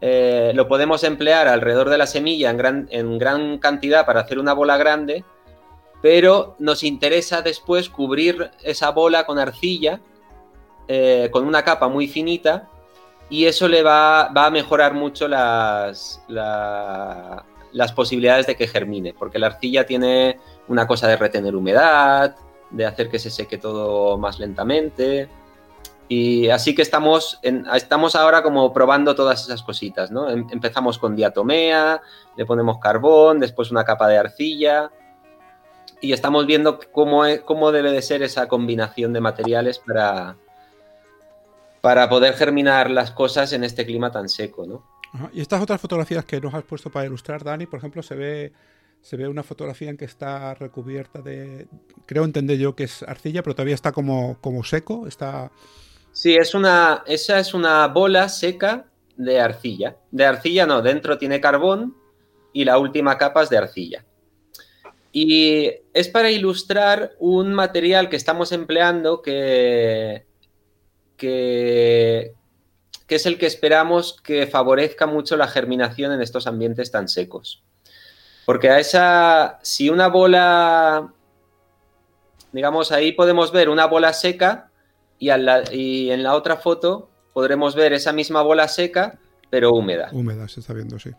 [0.00, 4.38] eh, lo podemos emplear alrededor de la semilla en gran, en gran cantidad para hacer
[4.38, 5.24] una bola grande,
[6.02, 10.00] pero nos interesa después cubrir esa bola con arcilla,
[10.88, 12.68] eh, con una capa muy finita,
[13.28, 19.14] y eso le va, va a mejorar mucho las, la- las posibilidades de que germine,
[19.16, 22.34] porque la arcilla tiene una cosa de retener humedad,
[22.70, 25.28] de hacer que se seque todo más lentamente.
[26.12, 27.38] Y así que estamos,
[27.72, 30.28] estamos ahora como probando todas esas cositas, ¿no?
[30.28, 32.02] Em- Empezamos con diatomea,
[32.36, 34.90] le ponemos carbón, después una capa de arcilla,
[36.00, 40.34] y estamos viendo cómo, es- cómo debe de ser esa combinación de materiales para,
[41.80, 44.82] para poder germinar las cosas en este clima tan seco, ¿no?
[45.12, 45.30] Ajá.
[45.32, 48.52] Y estas otras fotografías que nos has puesto para ilustrar, Dani, por ejemplo, se ve,
[49.00, 51.68] se ve una fotografía en que está recubierta de.
[52.06, 55.06] Creo entender yo que es arcilla, pero todavía está como, como seco.
[55.06, 55.52] Está.
[56.12, 59.96] Sí, es una, esa es una bola seca de arcilla.
[60.10, 61.96] De arcilla no, dentro tiene carbón
[62.52, 64.04] y la última capa es de arcilla.
[65.12, 70.26] Y es para ilustrar un material que estamos empleando que,
[71.16, 72.34] que,
[73.06, 77.64] que es el que esperamos que favorezca mucho la germinación en estos ambientes tan secos.
[78.46, 81.12] Porque a esa, si una bola,
[82.52, 84.69] digamos, ahí podemos ver una bola seca
[85.20, 89.70] y, al la- y en la otra foto podremos ver esa misma bola seca, pero
[89.72, 91.10] húmeda, Húmeda, se está viendo, sí.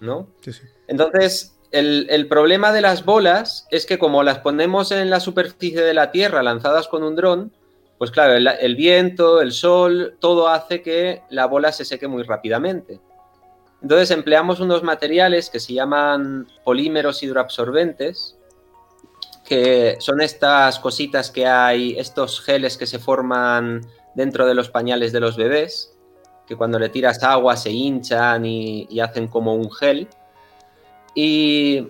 [0.00, 0.28] ¿no?
[0.42, 0.62] Sí, sí.
[0.88, 5.80] Entonces, el, el problema de las bolas es que como las ponemos en la superficie
[5.80, 7.52] de la Tierra lanzadas con un dron,
[7.98, 12.24] pues claro, el, el viento, el sol, todo hace que la bola se seque muy
[12.24, 13.00] rápidamente.
[13.80, 18.36] Entonces empleamos unos materiales que se llaman polímeros hidroabsorbentes,
[19.44, 23.80] que son estas cositas que hay, estos geles que se forman
[24.14, 25.94] dentro de los pañales de los bebés,
[26.46, 30.08] que cuando le tiras agua se hinchan y, y hacen como un gel.
[31.14, 31.88] Y,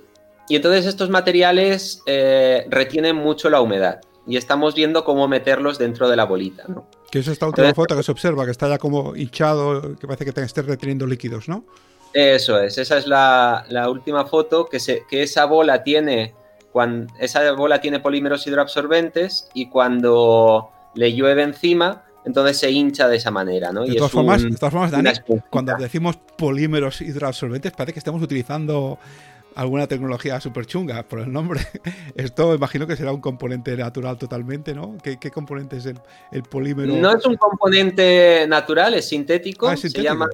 [0.48, 6.08] y entonces estos materiales eh, retienen mucho la humedad y estamos viendo cómo meterlos dentro
[6.08, 6.86] de la bolita, ¿no?
[7.10, 10.06] Que es esta última Entonces- foto que se observa, que está ya como hinchado, que
[10.06, 11.64] parece que te esté reteniendo líquidos, ¿no?
[12.14, 16.34] Eso es, esa es la, la última foto, que, se, que esa bola tiene,
[16.72, 23.16] cuan- esa bola tiene polímeros hidroabsorbentes y cuando le llueve encima, entonces se hincha de
[23.16, 23.82] esa manera, ¿no?
[23.82, 25.10] De Y todas, es formas, un- de todas formas, Dani,
[25.50, 28.98] cuando decimos polímeros hidroabsorbentes, parece que estamos utilizando
[29.54, 31.60] alguna tecnología súper chunga por el nombre.
[32.16, 34.96] Esto imagino que será un componente natural totalmente, ¿no?
[35.02, 35.98] ¿Qué, qué componente es el,
[36.30, 36.94] el polímero?
[36.94, 40.14] No es un componente natural, es sintético, Ah, es se sintético.
[40.14, 40.28] llama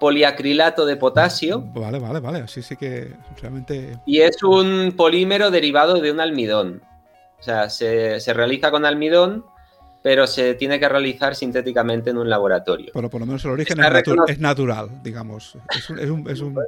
[0.00, 1.60] poliacrilato de potasio.
[1.60, 2.40] Vale, vale, vale.
[2.40, 3.96] Así sí que realmente.
[4.06, 6.82] Y es un polímero derivado de un almidón.
[7.38, 9.44] O sea, se, se realiza con almidón,
[10.02, 12.90] pero se tiene que realizar sintéticamente en un laboratorio.
[12.94, 15.56] Bueno, por lo menos el origen es, natu- recono- es natural, digamos.
[15.76, 16.58] Es un, es un- es un-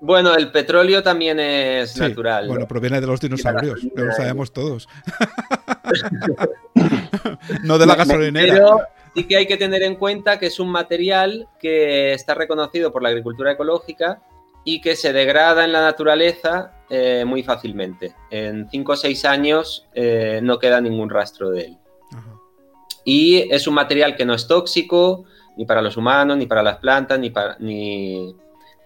[0.00, 2.46] Bueno, el petróleo también es sí, natural.
[2.46, 2.52] ¿no?
[2.54, 4.88] Bueno, proviene de los dinosaurios, lo sabemos todos.
[7.62, 8.54] no de la gasolinera.
[8.54, 8.78] Pero
[9.14, 13.02] sí que hay que tener en cuenta que es un material que está reconocido por
[13.02, 14.22] la agricultura ecológica
[14.64, 18.14] y que se degrada en la naturaleza eh, muy fácilmente.
[18.30, 21.78] En 5 o 6 años eh, no queda ningún rastro de él.
[22.12, 22.34] Ajá.
[23.04, 25.24] Y es un material que no es tóxico
[25.56, 28.34] ni para los humanos, ni para las plantas, ni para, ni,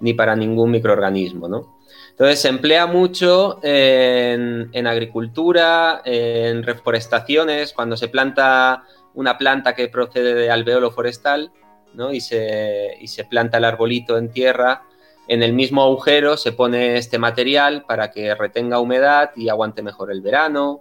[0.01, 1.77] ni para ningún microorganismo, ¿no?
[2.11, 8.85] Entonces se emplea mucho en, en agricultura, en reforestaciones, cuando se planta
[9.17, 11.51] una planta que procede de alveolo forestal,
[11.95, 12.13] ¿no?
[12.13, 14.85] Y se, y se planta el arbolito en tierra,
[15.29, 20.13] en el mismo agujero se pone este material para que retenga humedad y aguante mejor
[20.13, 20.81] el verano.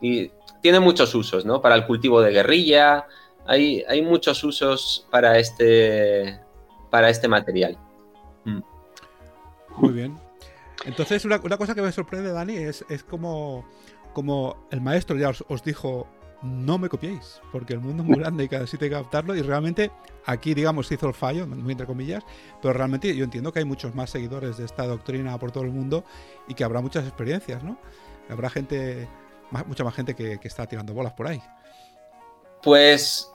[0.00, 1.62] Y tiene muchos usos, ¿no?
[1.62, 3.06] Para el cultivo de guerrilla,
[3.46, 6.38] hay, hay muchos usos para este,
[6.90, 7.78] para este material.
[8.44, 8.60] Mm.
[9.78, 10.18] Muy bien.
[10.84, 13.66] Entonces, una, cosa que me sorprende, Dani, es, es como,
[14.12, 16.06] como el maestro ya os, dijo,
[16.42, 19.34] no me copiéis, porque el mundo es muy grande y cada sitio hay que adaptarlo.
[19.34, 19.90] Y realmente
[20.24, 22.24] aquí, digamos, se hizo el fallo, muy entre comillas,
[22.60, 25.70] pero realmente yo entiendo que hay muchos más seguidores de esta doctrina por todo el
[25.70, 26.04] mundo
[26.48, 27.78] y que habrá muchas experiencias, ¿no?
[28.28, 29.08] Habrá gente,
[29.66, 31.40] mucha más gente que, que está tirando bolas por ahí.
[32.62, 33.30] Pues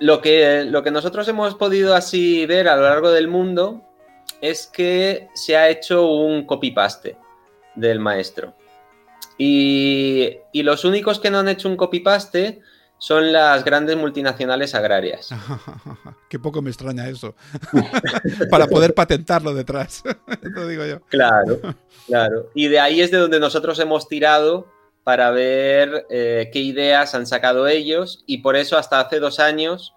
[0.00, 3.82] lo que, lo que nosotros hemos podido así ver a lo largo del mundo
[4.40, 7.16] es que se ha hecho un copy-paste
[7.74, 8.54] del maestro.
[9.42, 12.60] Y, los únicos que no han hecho un copy-paste
[12.98, 15.30] son las grandes multinacionales agrarias.
[16.28, 17.34] Qué poco me extraña eso.
[18.50, 20.02] Para poder patentarlo detrás.
[20.42, 21.00] Lo digo yo.
[21.06, 21.58] Claro,
[22.06, 22.50] claro.
[22.54, 24.66] Y de ahí es de donde nosotros hemos tirado
[25.04, 29.94] para ver eh, qué ideas han sacado ellos y por eso hasta hace dos años,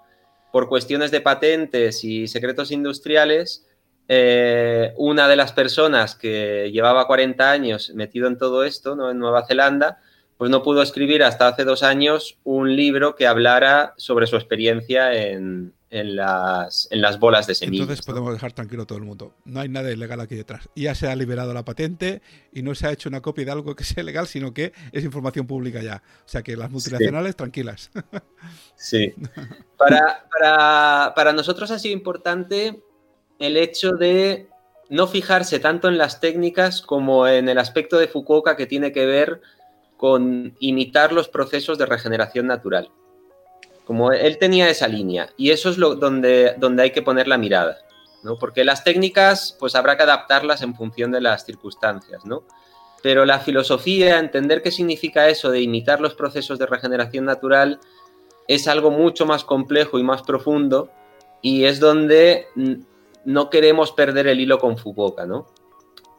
[0.53, 3.67] por cuestiones de patentes y secretos industriales,
[4.07, 9.11] eh, una de las personas que llevaba 40 años metido en todo esto, ¿no?
[9.11, 9.99] en Nueva Zelanda,
[10.37, 15.13] pues no pudo escribir hasta hace dos años un libro que hablara sobre su experiencia
[15.13, 17.83] en, en las, en las bolas de semillas.
[17.83, 19.35] Entonces podemos dejar tranquilo a todo el mundo.
[19.45, 20.67] No hay nada ilegal aquí detrás.
[20.75, 23.75] Ya se ha liberado la patente y no se ha hecho una copia de algo
[23.75, 26.01] que sea ilegal, sino que es información pública ya.
[26.25, 27.91] O sea que las multinacionales, tranquilas.
[28.75, 29.13] Sí.
[29.77, 32.81] Para, para, para nosotros ha sido importante
[33.39, 34.47] el hecho de
[34.89, 39.05] no fijarse tanto en las técnicas como en el aspecto de Fukuoka que tiene que
[39.05, 39.41] ver
[39.97, 42.89] con imitar los procesos de regeneración natural.
[43.85, 47.37] Como él tenía esa línea y eso es lo, donde, donde hay que poner la
[47.37, 47.77] mirada,
[48.23, 48.37] ¿no?
[48.37, 52.43] Porque las técnicas pues habrá que adaptarlas en función de las circunstancias, ¿no?
[53.01, 57.79] Pero la filosofía, entender qué significa eso de imitar los procesos de regeneración natural
[58.47, 60.89] es algo mucho más complejo y más profundo
[61.41, 62.47] y es donde
[63.25, 65.47] no queremos perder el hilo con Fukuoka, ¿no?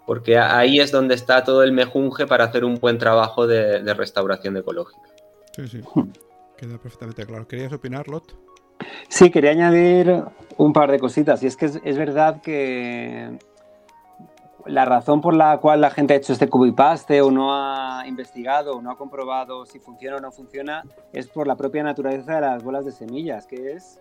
[0.06, 3.94] Porque ahí es donde está todo el mejunje para hacer un buen trabajo de, de
[3.94, 5.08] restauración ecológica.
[5.56, 5.80] Sí, sí.
[6.56, 7.48] Queda perfectamente claro.
[7.48, 8.34] ¿Querías opinar, Lot?
[9.08, 10.24] Sí, quería añadir
[10.56, 11.42] un par de cositas.
[11.42, 13.38] Y es que es, verdad que
[14.66, 18.76] la razón por la cual la gente ha hecho este copy-paste o no ha investigado
[18.76, 22.40] o no ha comprobado si funciona o no funciona es por la propia naturaleza de
[22.40, 24.00] las bolas de semillas, que es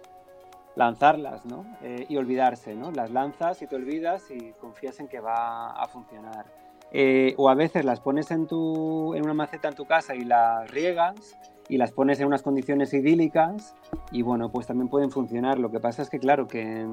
[0.76, 1.66] lanzarlas ¿no?
[1.82, 2.76] Eh, y olvidarse.
[2.76, 2.92] ¿no?
[2.92, 6.46] Las lanzas y te olvidas y confías en que va a funcionar.
[6.92, 10.26] Eh, o a veces las pones en, tu, en una maceta en tu casa y
[10.26, 11.36] las riegas
[11.68, 13.76] y las pones en unas condiciones idílicas
[14.12, 15.58] y bueno, pues también pueden funcionar.
[15.58, 16.88] Lo que pasa es que, claro, que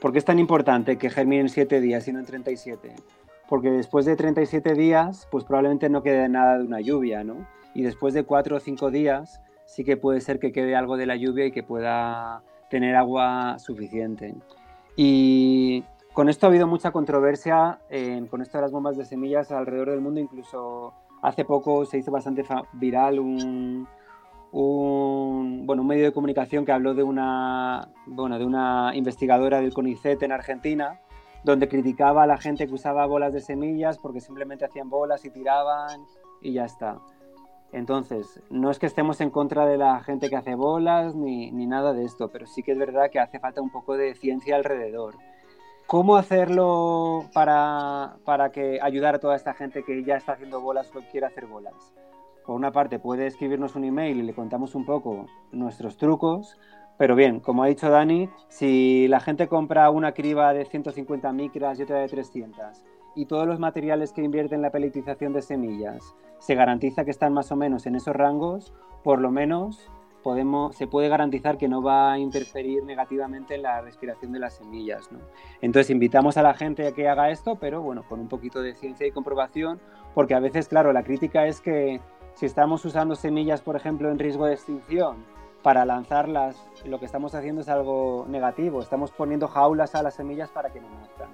[0.00, 2.94] ¿por qué es tan importante que germinen en 7 días y no en 37?
[3.48, 7.46] Porque después de 37 días, pues probablemente no quede nada de una lluvia, ¿no?
[7.74, 11.06] Y después de 4 o 5 días, sí que puede ser que quede algo de
[11.06, 12.42] la lluvia y que pueda
[12.74, 14.34] tener agua suficiente.
[14.96, 17.78] Y con esto ha habido mucha controversia
[18.28, 22.10] con esto de las bombas de semillas alrededor del mundo, incluso hace poco se hizo
[22.10, 23.86] bastante viral un,
[24.50, 29.72] un, bueno, un medio de comunicación que habló de una, bueno, de una investigadora del
[29.72, 30.98] CONICET en Argentina,
[31.44, 35.30] donde criticaba a la gente que usaba bolas de semillas porque simplemente hacían bolas y
[35.30, 36.00] tiraban
[36.40, 36.98] y ya está.
[37.74, 41.66] Entonces, no es que estemos en contra de la gente que hace bolas ni, ni
[41.66, 44.56] nada de esto, pero sí que es verdad que hace falta un poco de ciencia
[44.56, 45.16] alrededor.
[45.86, 50.90] ¿Cómo hacerlo para, para que ayudar a toda esta gente que ya está haciendo bolas
[50.94, 51.92] o quiere hacer bolas?
[52.44, 56.58] por una parte puede escribirnos un email y le contamos un poco nuestros trucos,
[56.98, 61.78] pero bien, como ha dicho Dani, si la gente compra una criba de 150 micras
[61.78, 62.82] y otra de 300
[63.14, 67.32] y todos los materiales que invierten en la peletización de semillas se garantiza que están
[67.32, 68.72] más o menos en esos rangos,
[69.02, 69.90] por lo menos
[70.22, 74.54] podemos, se puede garantizar que no va a interferir negativamente en la respiración de las
[74.54, 75.08] semillas.
[75.60, 78.74] Entonces invitamos a la gente a que haga esto, pero bueno, con un poquito de
[78.74, 79.80] ciencia y comprobación,
[80.14, 82.00] porque a veces, claro, la crítica es que
[82.34, 85.24] si estamos usando semillas, por ejemplo, en riesgo de extinción,
[85.62, 88.82] para lanzarlas, lo que estamos haciendo es algo negativo.
[88.82, 91.30] Estamos poniendo jaulas a las semillas para que no nazcan.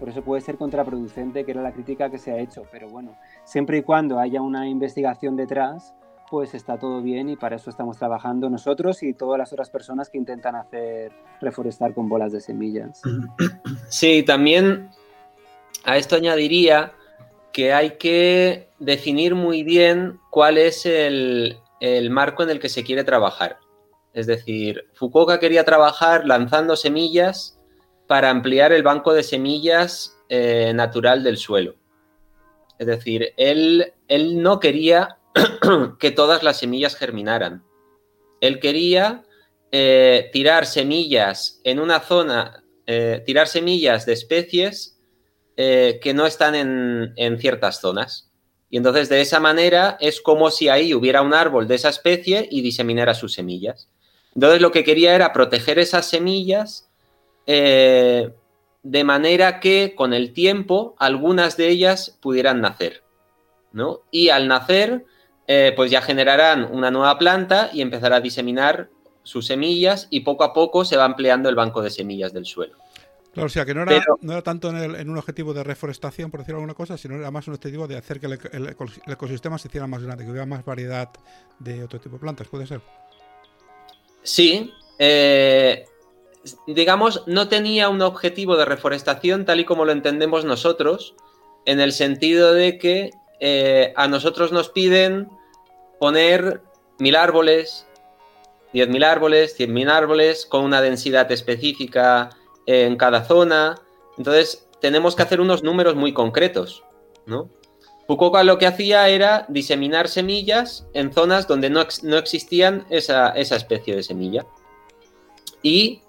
[0.00, 2.62] Por eso puede ser contraproducente, que era la crítica que se ha hecho.
[2.72, 5.94] Pero bueno, siempre y cuando haya una investigación detrás,
[6.30, 10.08] pues está todo bien y para eso estamos trabajando nosotros y todas las otras personas
[10.08, 13.02] que intentan hacer reforestar con bolas de semillas.
[13.88, 14.88] Sí, también
[15.84, 16.92] a esto añadiría
[17.52, 21.58] que hay que definir muy bien cuál es el,
[22.10, 23.58] marco en el que se quiere trabajar.
[24.12, 27.59] Es decir, Fukuoka quería trabajar lanzando semillas
[28.10, 31.76] para ampliar el banco de semillas eh, natural del suelo.
[32.76, 35.18] Es decir, él, él no quería
[36.00, 37.62] que todas las semillas germinaran.
[38.40, 39.22] Él quería
[39.70, 44.98] eh, tirar semillas en una zona, eh, tirar semillas de especies
[45.56, 48.32] que no están en, en ciertas zonas.
[48.70, 52.48] Y entonces de esa manera es como si ahí hubiera un árbol de esa especie
[52.50, 53.88] y diseminara sus semillas.
[54.34, 56.89] Entonces lo que quería era proteger esas semillas
[57.52, 58.32] eh,
[58.84, 63.02] de manera que con el tiempo algunas de ellas pudieran nacer.
[63.72, 64.02] ¿no?
[64.12, 65.04] Y al nacer,
[65.48, 68.88] eh, pues ya generarán una nueva planta y empezará a diseminar
[69.24, 72.76] sus semillas y poco a poco se va ampliando el banco de semillas del suelo.
[73.32, 76.74] Claro, o sea, que no era, tanto en, un objetivo de reforestación, por decir alguna
[76.74, 78.76] cosa, sino era más un objetivo de hacer que el,
[79.08, 81.10] ecosistema se hiciera más grande, que hubiera más variedad
[81.58, 82.80] de otro tipo de plantas, ¿puede ser?
[84.22, 85.84] Sí, eh,
[86.66, 91.14] digamos, no tenía un objetivo de reforestación tal y como lo entendemos nosotros,
[91.66, 93.10] en el sentido de que
[93.40, 95.28] eh, a nosotros nos piden
[95.98, 96.62] poner
[96.98, 97.86] mil árboles,
[98.72, 102.30] diez mil árboles, cien mil árboles, con una densidad específica
[102.66, 103.80] en cada zona.
[104.16, 106.82] Entonces, tenemos que hacer unos números muy concretos,
[107.26, 107.48] ¿no?
[108.06, 111.82] Fukuoka lo que hacía era diseminar semillas en zonas donde no,
[112.18, 114.46] existían esa, esa especie de semilla.
[115.62, 116.02] Y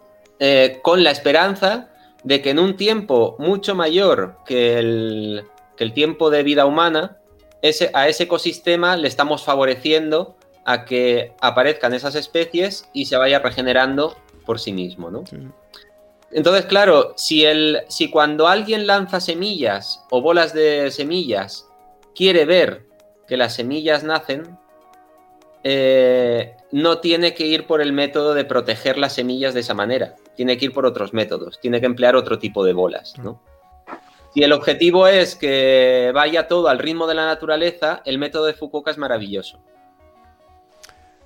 [0.43, 1.89] eh, con la esperanza
[2.23, 5.45] de que en un tiempo mucho mayor que el,
[5.93, 7.19] tiempo de vida humana,
[7.61, 10.35] ese, a ese ecosistema le estamos favoreciendo
[10.65, 15.25] a que aparezcan esas especies y se vaya regenerando por sí mismo, ¿no?
[16.31, 21.67] Entonces, claro, si, el, si cuando alguien lanza semillas o bolas de semillas
[22.15, 22.87] quiere ver
[23.27, 24.57] que las semillas nacen,
[25.63, 30.15] eh, no tiene que ir por el método de proteger las semillas de esa manera
[30.41, 33.39] tiene que ir por otros métodos, tiene que emplear otro tipo de bolas, ¿no?
[34.33, 38.55] Si el objetivo es que vaya todo al ritmo de la naturaleza, el método de
[38.55, 39.59] Fukuoka es maravilloso.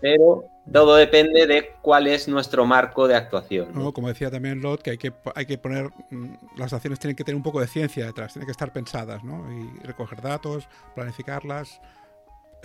[0.02, 3.94] Pero todo depende de cuál es nuestro marco de actuación.
[3.94, 7.24] como decía también Lot, que hay que, hay que poner, mm, las acciones tienen que
[7.24, 9.46] tener un poco de ciencia detrás, tienen que estar pensadas, ¿no?
[9.50, 11.80] Y recoger datos, planificarlas.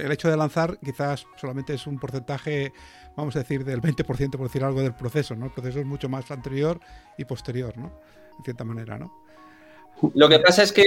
[0.05, 2.73] El hecho de lanzar quizás solamente es un porcentaje
[3.17, 5.47] vamos a decir, del 20%, por decir algo, del proceso, ¿no?
[5.47, 6.81] El proceso es mucho más anterior
[7.19, 7.93] y posterior, ¿no?
[8.39, 9.13] En cierta manera, ¿no?
[10.15, 10.87] Lo que pasa es que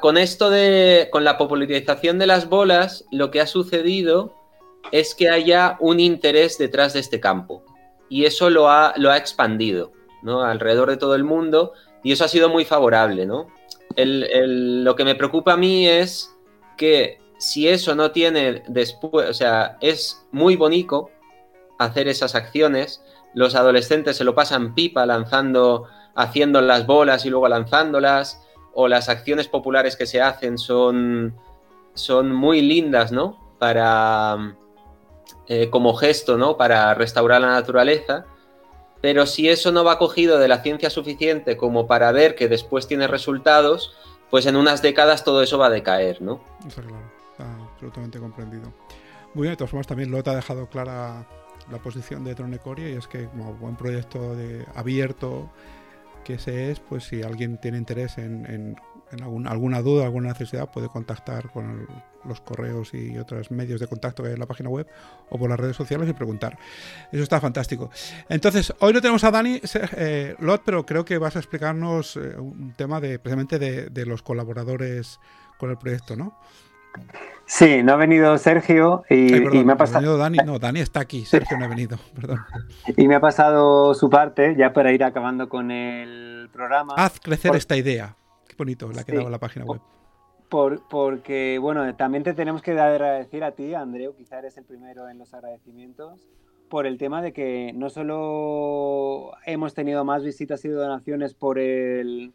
[0.00, 4.36] con esto de, con la popularización de las bolas, lo que ha sucedido
[4.92, 7.64] es que haya un interés detrás de este campo.
[8.08, 9.92] Y eso lo ha, lo ha expandido,
[10.22, 10.42] ¿no?
[10.42, 11.72] Alrededor de todo el mundo.
[12.04, 13.48] Y eso ha sido muy favorable, ¿no?
[13.94, 16.34] lo que me preocupa a mí es
[16.78, 21.10] que si eso no tiene después, o sea, es muy bonito,
[21.76, 23.02] hacer esas acciones.
[23.34, 28.40] Los adolescentes se lo pasan pipa lanzando, haciendo las bolas y luego lanzándolas.
[28.74, 31.34] O las acciones populares que se hacen son,
[31.94, 33.56] son muy lindas, ¿no?
[33.58, 34.54] Para,
[35.48, 36.56] eh, como gesto, ¿no?
[36.56, 38.24] Para restaurar la naturaleza.
[39.00, 42.86] Pero si eso no va cogido de la ciencia suficiente como para ver que después
[42.86, 43.96] tiene resultados,
[44.30, 46.40] pues en unas décadas todo eso va a decaer, ¿no?
[46.72, 47.21] Claro,
[47.82, 48.72] absolutamente comprendido.
[49.34, 51.26] Muy bien, de todas formas también lo ha dejado clara
[51.70, 55.50] la posición de Tronecoria y es que como buen proyecto de abierto
[56.24, 58.76] que se es, pues si alguien tiene interés en,
[59.20, 61.88] alguna duda, alguna necesidad, puede contactar con
[62.24, 64.86] los correos y otros medios de contacto que hay en la página web
[65.28, 66.56] o por las redes sociales y preguntar.
[67.10, 67.90] Eso está fantástico.
[68.28, 69.60] Entonces, hoy no tenemos a Dani
[69.96, 74.22] eh, Lot, pero creo que vas a explicarnos eh, un tema de precisamente de los
[74.22, 75.18] colaboradores
[75.58, 76.38] con el proyecto, ¿no?
[77.46, 79.30] Sí, no ha venido Sergio y,
[79.64, 80.16] me ha pasado.
[80.16, 82.40] Dani, no, Dani está aquí, Sergio no ha venido, perdón.
[82.96, 86.94] Y me ha pasado su parte, ya para ir acabando con el programa.
[86.96, 88.16] Haz crecer esta idea.
[88.48, 89.80] Qué bonito, la que dado en la página web.
[90.48, 95.08] Por, porque, bueno, también te tenemos que agradecer a ti, Andreu, quizá eres el primero
[95.08, 96.28] en los agradecimientos,
[96.68, 102.32] por el tema de que no solo hemos tenido más visitas y donaciones por el,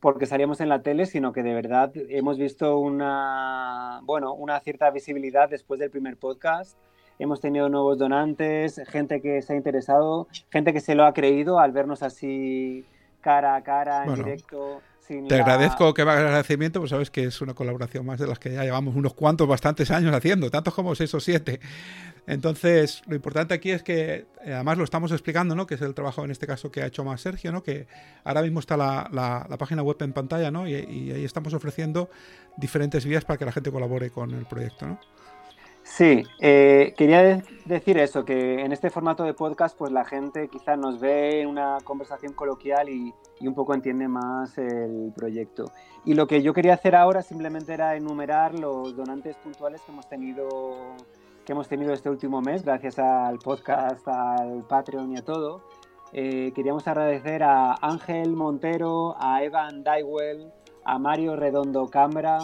[0.00, 4.90] porque salíamos en la tele, sino que de verdad hemos visto una, bueno, una cierta
[4.90, 6.78] visibilidad después del primer podcast.
[7.18, 11.58] Hemos tenido nuevos donantes, gente que se ha interesado, gente que se lo ha creído
[11.58, 12.86] al vernos así
[13.20, 14.80] cara a cara, en directo.
[15.28, 18.38] Te agradezco que me hagas agradecimiento, pues sabes que es una colaboración más de las
[18.38, 21.58] que ya llevamos unos cuantos, bastantes años haciendo, tantos como seis o siete.
[22.28, 25.66] Entonces, lo importante aquí es que, eh, además lo estamos explicando, ¿no?
[25.66, 27.64] Que es el trabajo en este caso que ha hecho más Sergio, ¿no?
[27.64, 27.88] Que
[28.22, 30.68] ahora mismo está la, la, página web en pantalla, ¿no?
[30.68, 32.08] Y, y, ahí estamos ofreciendo
[32.56, 35.00] diferentes vías para que la gente colabore con el proyecto, ¿no?
[35.90, 40.76] Sí, eh, quería decir eso, que en este formato de podcast, pues la gente quizá
[40.76, 45.64] nos ve en una conversación coloquial y, un poco entiende más el proyecto.
[46.04, 50.08] Y lo que yo quería hacer ahora simplemente era enumerar los donantes puntuales que hemos
[50.08, 50.48] tenido,
[51.44, 55.60] que hemos tenido este último mes, gracias al podcast, al Patreon y a todo.
[56.12, 60.52] Eh, queríamos agradecer a Ángel Montero, a Evan Dywell,
[60.84, 62.38] a Mario Redondo Cambra,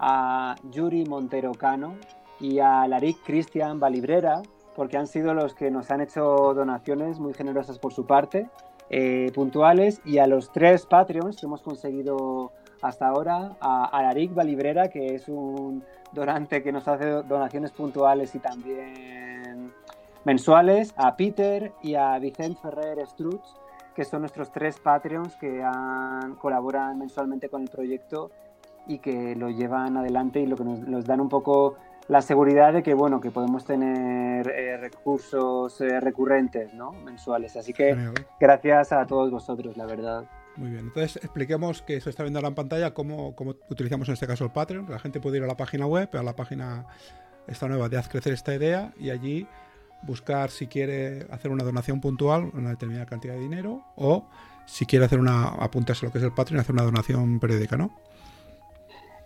[0.00, 1.94] a Yuri Montero Cano
[2.40, 4.42] y a Larik Cristian Valibrera,
[4.74, 6.22] porque han sido los que nos han hecho
[6.54, 8.48] donaciones muy generosas por su parte,
[8.88, 14.34] eh, puntuales, y a los tres Patreons que hemos conseguido hasta ahora, a, a Larik
[14.34, 19.72] Valibrera, que es un donante que nos hace donaciones puntuales y también
[20.24, 23.54] mensuales, a Peter y a Vicente Ferrer Strutz,
[23.94, 28.30] que son nuestros tres Patreons que han, colaboran mensualmente con el proyecto
[28.86, 31.76] y que lo llevan adelante y lo que nos, dan un poco
[32.10, 36.90] la seguridad de que bueno que podemos tener eh, recursos eh, recurrentes ¿no?
[36.90, 37.56] mensuales.
[37.56, 37.96] Así que
[38.40, 40.24] gracias a todos vosotros la verdad.
[40.56, 40.86] Muy bien.
[40.86, 44.44] Entonces expliquemos que se está viendo ahora en pantalla cómo, cómo utilizamos en este caso
[44.44, 44.90] el Patreon.
[44.90, 46.84] La gente puede ir a la página web a la página
[47.46, 49.46] esta nueva de haz crecer esta idea y allí
[50.02, 54.26] buscar si quiere hacer una donación puntual una determinada cantidad de dinero o
[54.66, 57.38] si quiere hacer una apuntarse a lo que es el Patreon y hacer una donación
[57.38, 57.90] periódica no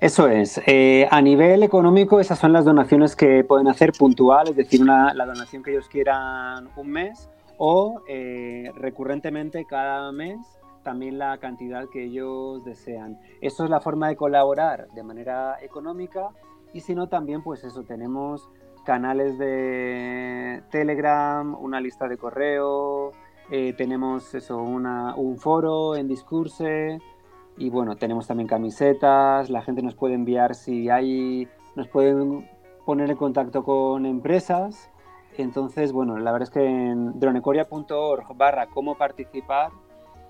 [0.04, 0.60] eso es.
[0.66, 5.14] Eh, a nivel económico, esas son las donaciones que pueden hacer puntual, es decir, una,
[5.14, 10.38] la donación que ellos quieran un mes o eh, recurrentemente cada mes
[10.82, 13.18] también la cantidad que ellos desean.
[13.40, 16.28] Eso es la forma de colaborar de manera económica
[16.74, 18.50] y si no también pues eso, tenemos
[18.84, 23.12] canales de Telegram, una lista de correo,
[23.50, 26.98] eh, tenemos eso, una, un foro en Discurse,
[27.56, 32.48] y bueno, tenemos también camisetas, la gente nos puede enviar si hay, nos pueden
[32.84, 34.90] poner en contacto con empresas.
[35.36, 39.70] Entonces, bueno, la verdad es que en dronecoria.org barra cómo participar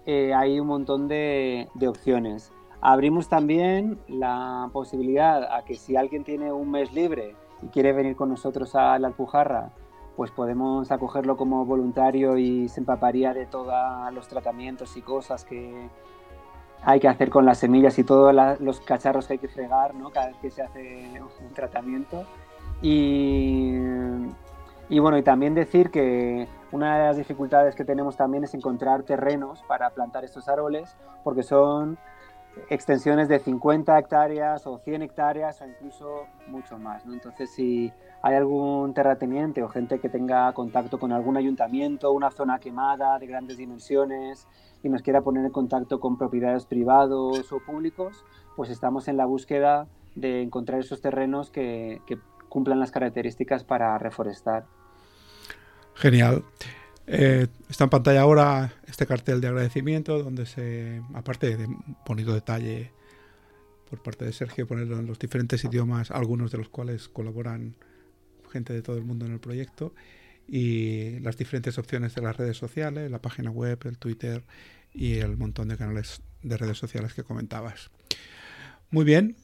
[0.07, 2.53] eh, hay un montón de, de opciones.
[2.81, 8.17] Abrimos también la posibilidad a que si alguien tiene un mes libre y quiere venir
[8.17, 9.73] con nosotros a la Alpujarra,
[10.17, 13.75] pues podemos acogerlo como voluntario y se empaparía de todos
[14.13, 15.89] los tratamientos y cosas que,
[16.85, 20.11] hay que hacer con las semillas y todos los cacharros que hay que fregar ¿no?
[20.11, 22.25] cada vez que se hace un tratamiento.
[22.83, 23.73] Y,
[24.89, 29.03] y, bueno, y también decir que una de las dificultades que tenemos también es encontrar
[29.05, 31.97] terrenos para plantar estos árboles, porque son
[32.71, 37.05] extensiones de 50 hectáreas o 100 hectáreas o incluso mucho más.
[37.07, 37.93] Entonces, si
[38.23, 43.27] hay algún terrateniente o gente que tenga contacto con algún ayuntamiento, una zona quemada de
[43.27, 44.47] grandes dimensiones,
[44.85, 48.25] y nos quiera poner en contacto con propiedades privados o públicos,
[48.55, 52.01] pues estamos en la búsqueda de encontrar esos terrenos que,
[52.51, 54.65] cumplan las características para reforestar.
[55.95, 56.45] Genial.
[57.07, 61.69] Eh, está en pantalla ahora este cartel de agradecimiento donde se, aparte de
[62.07, 62.93] bonito detalle
[63.91, 67.77] por parte de Sergio, ponerlo en los diferentes idiomas, algunos de los cuales colaboran
[68.51, 69.95] gente de todo el mundo en el proyecto
[70.49, 74.45] y las diferentes opciones de las redes sociales, la página web, el Twitter
[74.93, 77.91] y el montón de canales de redes sociales que comentabas.
[78.91, 79.37] Muy bien.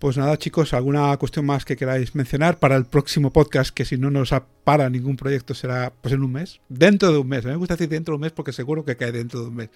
[0.00, 3.74] Pues nada, chicos, ¿alguna cuestión más que queráis mencionar para el próximo podcast?
[3.74, 4.32] Que si no nos
[4.64, 6.58] para ningún proyecto será pues en un mes.
[6.70, 7.44] Dentro de un mes.
[7.44, 9.70] me gusta decir dentro de un mes porque seguro que cae dentro de un mes.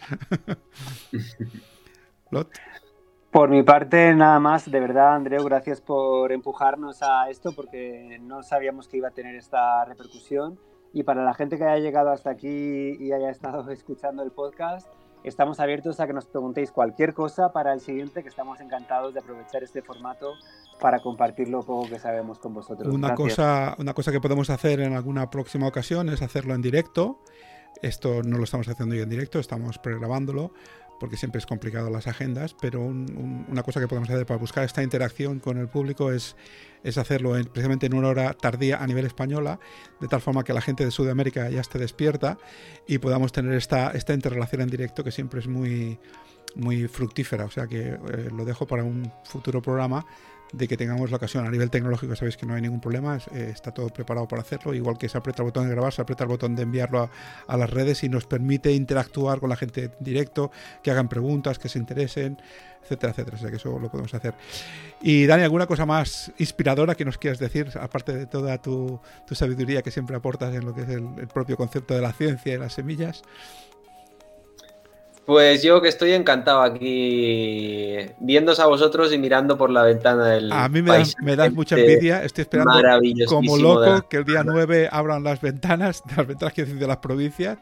[3.30, 4.70] Por mi parte, nada más.
[4.70, 9.34] De verdad, Andreu, gracias por empujarnos a esto porque no sabíamos que iba a tener
[9.34, 10.58] esta repercusión.
[10.94, 14.88] Y para la gente que haya llegado hasta aquí y haya estado escuchando el podcast,
[15.24, 19.20] Estamos abiertos a que nos preguntéis cualquier cosa para el siguiente, que estamos encantados de
[19.20, 20.34] aprovechar este formato
[20.78, 22.92] para compartir lo poco que sabemos con vosotros.
[22.92, 27.20] Una, cosa, una cosa que podemos hacer en alguna próxima ocasión es hacerlo en directo.
[27.80, 30.52] Esto no lo estamos haciendo hoy en directo, estamos pregrabándolo
[31.04, 34.82] porque siempre es complicado las agendas, pero una cosa que podemos hacer para buscar esta
[34.82, 36.34] interacción con el público es,
[36.82, 39.60] es hacerlo precisamente en una hora tardía a nivel española,
[40.00, 42.38] de tal forma que la gente de Sudamérica ya esté despierta
[42.88, 45.98] y podamos tener esta, esta interrelación en directo que siempre es muy,
[46.54, 47.44] muy fructífera.
[47.44, 47.98] O sea que eh,
[48.34, 50.06] lo dejo para un futuro programa
[50.52, 51.46] de que tengamos la ocasión.
[51.46, 54.74] A nivel tecnológico sabéis que no hay ningún problema, eh, está todo preparado para hacerlo.
[54.74, 57.10] Igual que se aprieta el botón de grabar, se aprieta el botón de enviarlo
[57.46, 60.50] a, las redes y nos permite interactuar con la gente en directo,
[60.82, 62.38] que hagan preguntas, que se interesen,
[62.82, 63.36] etcétera, etcétera.
[63.36, 64.34] O sea que eso lo podemos hacer.
[65.00, 69.82] Y Dani, ¿alguna cosa más inspiradora que nos quieras decir, aparte de toda tu, sabiduría
[69.82, 72.58] que siempre aportas en lo que es el, el propio concepto de la ciencia y
[72.58, 73.22] las semillas?
[75.24, 80.52] Pues yo que estoy encantado aquí viéndose a vosotros y mirando por la ventana del.
[80.52, 82.22] A mí me, me das mucha envidia.
[82.22, 82.72] Estoy esperando
[83.26, 87.58] como loco que el día 9 abran las ventanas, las ventanas que de las provincias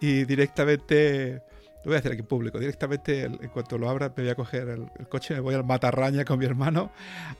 [0.00, 1.42] y directamente.
[1.82, 2.58] Lo voy a hacer aquí en público.
[2.58, 6.26] Directamente, en cuanto lo abra, me voy a coger el, coche, me voy al matarraña
[6.26, 6.90] con mi hermano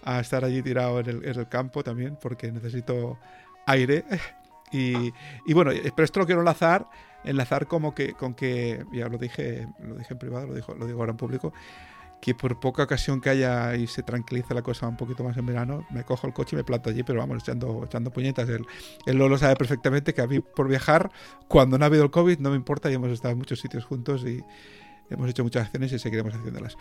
[0.02, 3.18] a estar allí tirado en el, en el campo también, porque necesito
[3.66, 4.04] aire.
[4.72, 5.12] Y,
[5.46, 6.86] y, bueno, pero esto lo quiero enlazar
[7.24, 10.86] enlazar como que con que, ya lo dije, lo dije en privado, lo, digo, lo
[10.86, 11.52] digo ahora en público,
[12.20, 15.46] que por poca ocasión que haya y se tranquilice la cosa un poquito más en
[15.46, 18.48] verano, me cojo el coche y me planto allí, pero vamos, echando, echando puñetas.
[18.48, 18.66] Él,
[19.06, 21.10] él lo sabe perfectamente que a mí por viajar,
[21.48, 23.84] cuando no ha habido el COVID, no me importa y hemos estado en muchos sitios
[23.84, 24.42] juntos y
[25.08, 26.76] hemos hecho muchas acciones y seguiremos haciéndolas.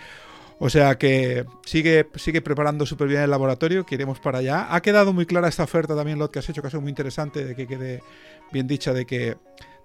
[0.61, 4.67] O sea que sigue, sigue preparando súper bien el laboratorio, que iremos para allá.
[4.75, 7.55] Ha quedado muy clara esta oferta también, lo que has hecho, sido muy interesante, de
[7.55, 8.03] que quede
[8.51, 9.37] bien dicha, de que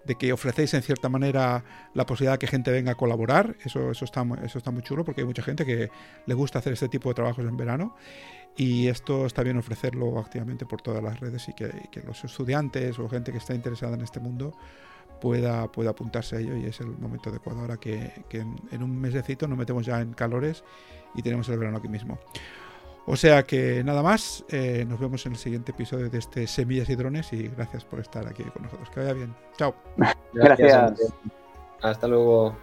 [0.07, 3.57] de que ofrecéis en cierta manera la posibilidad de que gente venga a colaborar.
[3.65, 5.91] Eso, eso, está, eso está muy chulo porque hay mucha gente que
[6.27, 7.97] le gusta hacer este tipo de trabajos en verano.
[8.57, 11.73] Y esto está bien ofrecerlo activamente por todas las redes y que,
[12.07, 14.57] los estudiantes o gente que está interesada en este mundo
[15.21, 18.83] pueda, pueda apuntarse a ello y es el momento adecuado ahora que, que en, en,
[18.83, 20.63] un mesecito nos metemos ya en calores
[21.17, 22.19] y tenemos el verano aquí mismo.
[23.07, 26.89] O sea que nada más, eh, nos vemos en el siguiente episodio de este Semillas
[26.89, 28.89] y Drones y gracias por estar aquí con nosotros.
[28.91, 29.35] Que vaya bien.
[29.59, 29.75] Chao.
[30.33, 31.13] Gracias.
[31.83, 32.57] Hasta luego.